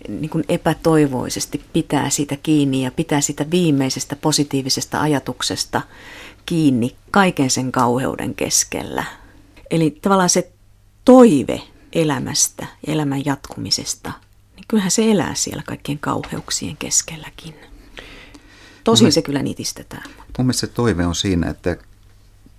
[0.09, 5.81] niin kuin epätoivoisesti pitää siitä kiinni ja pitää sitä viimeisestä positiivisesta ajatuksesta
[6.51, 9.03] kiinni kaiken sen kauheuden keskellä.
[9.69, 10.51] Eli tavallaan se
[11.05, 11.61] toive
[11.93, 14.11] elämästä ja elämän jatkumisesta,
[14.55, 17.55] niin kyllähän se elää siellä kaikkien kauheuksien keskelläkin.
[18.83, 20.03] Tosin mun, se kyllä nitistetään.
[20.37, 21.77] Mun mielestä se toive on siinä, että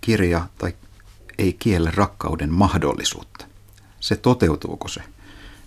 [0.00, 0.74] kirja tai
[1.38, 3.44] ei kiellä rakkauden mahdollisuutta.
[4.00, 5.00] Se toteutuuko se?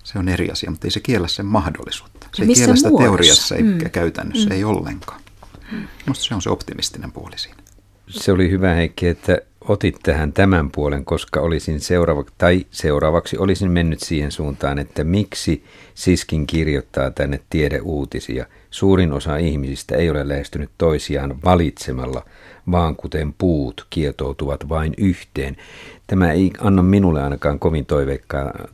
[0.03, 2.27] Se on eri asia, mutta ei se kiellä sen mahdollisuutta.
[2.35, 3.09] Se ja ei kiellä sitä muodossa?
[3.09, 3.91] teoriassa eikä mm.
[3.91, 4.55] käytännössä, mm.
[4.55, 5.21] ei ollenkaan.
[5.71, 5.87] Mm.
[6.05, 7.64] Minusta se on se optimistinen puoli siinä
[8.07, 13.71] se oli hyvä Heikki, että otit tähän tämän puolen, koska olisin seuraava, tai seuraavaksi olisin
[13.71, 18.45] mennyt siihen suuntaan, että miksi Siskin kirjoittaa tänne tiedeuutisia.
[18.71, 22.25] Suurin osa ihmisistä ei ole lähestynyt toisiaan valitsemalla,
[22.71, 25.57] vaan kuten puut kietoutuvat vain yhteen.
[26.07, 27.85] Tämä ei anna minulle ainakaan kovin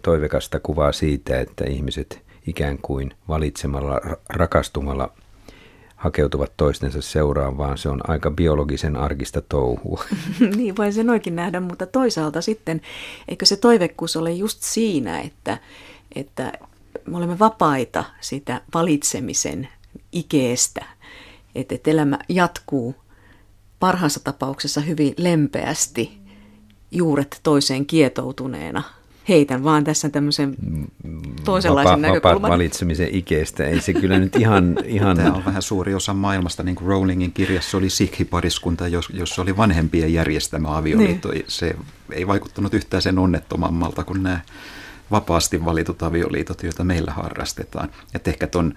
[0.01, 5.13] toivekasta kuvaa siitä, että ihmiset ikään kuin valitsemalla, rakastumalla
[6.01, 10.03] hakeutuvat toistensa seuraan, vaan se on aika biologisen arkista touhua.
[10.55, 12.81] niin voi sen oikein nähdä, mutta toisaalta sitten,
[13.27, 15.57] eikö se toivekkuus ole just siinä, että,
[16.15, 16.53] että
[17.07, 19.67] me olemme vapaita sitä valitsemisen
[20.11, 20.85] ikeestä,
[21.55, 22.95] että, että elämä jatkuu
[23.79, 26.19] parhaassa tapauksessa hyvin lempeästi
[26.91, 28.83] juuret toiseen kietoutuneena–
[29.29, 30.55] heitän vaan tässä tämmöisen
[31.43, 32.41] toisenlaisen vapa, näkökulman.
[32.41, 34.75] Vapa valitsemisen ikeestä, ei se kyllä nyt ihan...
[34.85, 35.17] ihan...
[35.17, 40.13] Tämä on vähän suuri osa maailmasta, niin kuin Rowlingin kirjassa oli sikhipariskunta, jossa oli vanhempien
[40.13, 41.31] järjestämä avioliitto.
[41.31, 41.45] Niin.
[41.47, 41.75] Se
[42.11, 44.39] ei vaikuttanut yhtään sen onnettomammalta kuin nämä
[45.11, 47.89] vapaasti valitut avioliitot, joita meillä harrastetaan.
[48.15, 48.73] Että ehkä tuon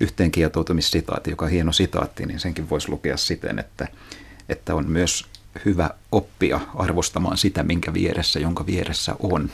[0.00, 3.88] yhteenkietoutumissitaatti, joka on hieno sitaatti, niin senkin voisi lukea siten, että,
[4.48, 5.26] että on myös
[5.64, 9.50] hyvä oppia arvostamaan sitä, minkä vieressä, jonka vieressä on.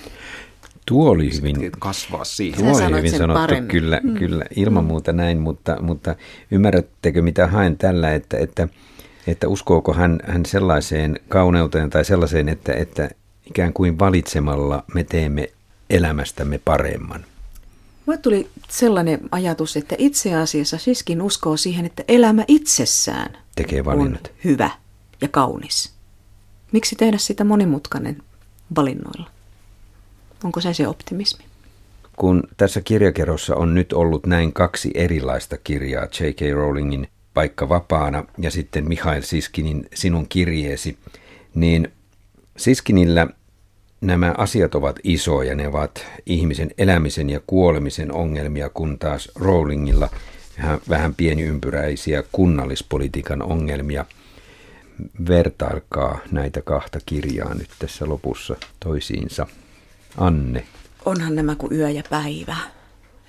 [0.86, 2.64] Tuo oli hyvin, kasvaa siihen.
[2.64, 3.68] Tuo oli hyvin sanottu, paremmin.
[3.68, 4.14] kyllä, mm.
[4.14, 4.88] kyllä, ilman mm.
[4.88, 6.14] muuta näin, mutta, mutta
[6.50, 8.68] ymmärrättekö mitä haen tällä, että, että,
[9.26, 13.10] että uskooko hän, hän sellaiseen kauneuteen tai sellaiseen, että, että
[13.46, 15.48] ikään kuin valitsemalla me teemme
[15.90, 17.24] elämästämme paremman?
[18.06, 24.26] Mulle tuli sellainen ajatus, että itse asiassa Siskin uskoo siihen, että elämä itsessään Tekee valinnat.
[24.26, 24.70] on hyvä
[25.20, 25.92] ja kaunis.
[26.72, 28.22] Miksi tehdä sitä monimutkainen
[28.76, 29.30] valinnoilla?
[30.44, 31.44] Onko se se optimismi?
[32.16, 36.54] Kun tässä kirjakerossa on nyt ollut näin kaksi erilaista kirjaa, J.K.
[36.54, 40.98] Rowlingin Paikka vapaana ja sitten Mihail Siskinin Sinun kirjeesi,
[41.54, 41.92] niin
[42.56, 43.26] Siskinillä
[44.00, 50.08] nämä asiat ovat isoja, ne ovat ihmisen elämisen ja kuolemisen ongelmia, kun taas Rowlingilla
[50.88, 54.04] vähän pieniympyräisiä kunnallispolitiikan ongelmia–
[55.28, 59.46] vertailkaa näitä kahta kirjaa nyt tässä lopussa toisiinsa.
[60.16, 60.66] Anne.
[61.04, 62.56] Onhan nämä kuin yö ja päivä.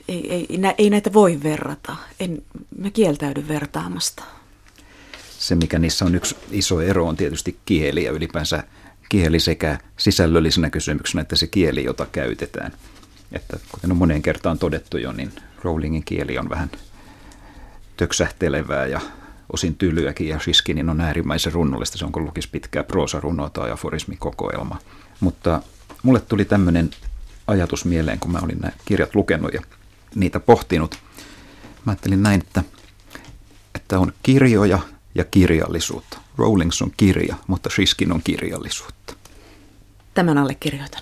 [0.07, 0.47] Ei, ei,
[0.77, 1.95] ei näitä voi verrata.
[2.19, 2.43] En,
[2.77, 4.23] mä kieltäydy vertaamasta.
[5.39, 8.63] Se, mikä niissä on yksi iso ero, on tietysti kieli ja ylipäänsä
[9.09, 12.71] kieli sekä sisällöllisenä kysymyksenä että se kieli, jota käytetään.
[13.31, 15.31] Että kuten on moneen kertaan todettu jo, niin
[15.63, 16.71] Rowlingin kieli on vähän
[17.97, 19.01] töksähtelevää ja
[19.53, 21.97] osin tylyäkin ja Shiskinin on äärimmäisen runnollista.
[21.97, 24.77] Se on kun lukisi pitkää proosarunoa tai aforismikokoelma.
[25.19, 25.61] Mutta
[26.03, 26.89] mulle tuli tämmöinen
[27.47, 29.61] ajatus mieleen, kun mä olin nämä kirjat lukenut ja
[30.15, 30.99] niitä pohtinut.
[31.85, 32.63] Mä ajattelin näin, että,
[33.75, 34.79] että on kirjoja
[35.15, 36.17] ja kirjallisuutta.
[36.37, 39.13] Rowlings on kirja, mutta Shiskin on kirjallisuutta.
[40.13, 41.01] Tämän allekirjoitan.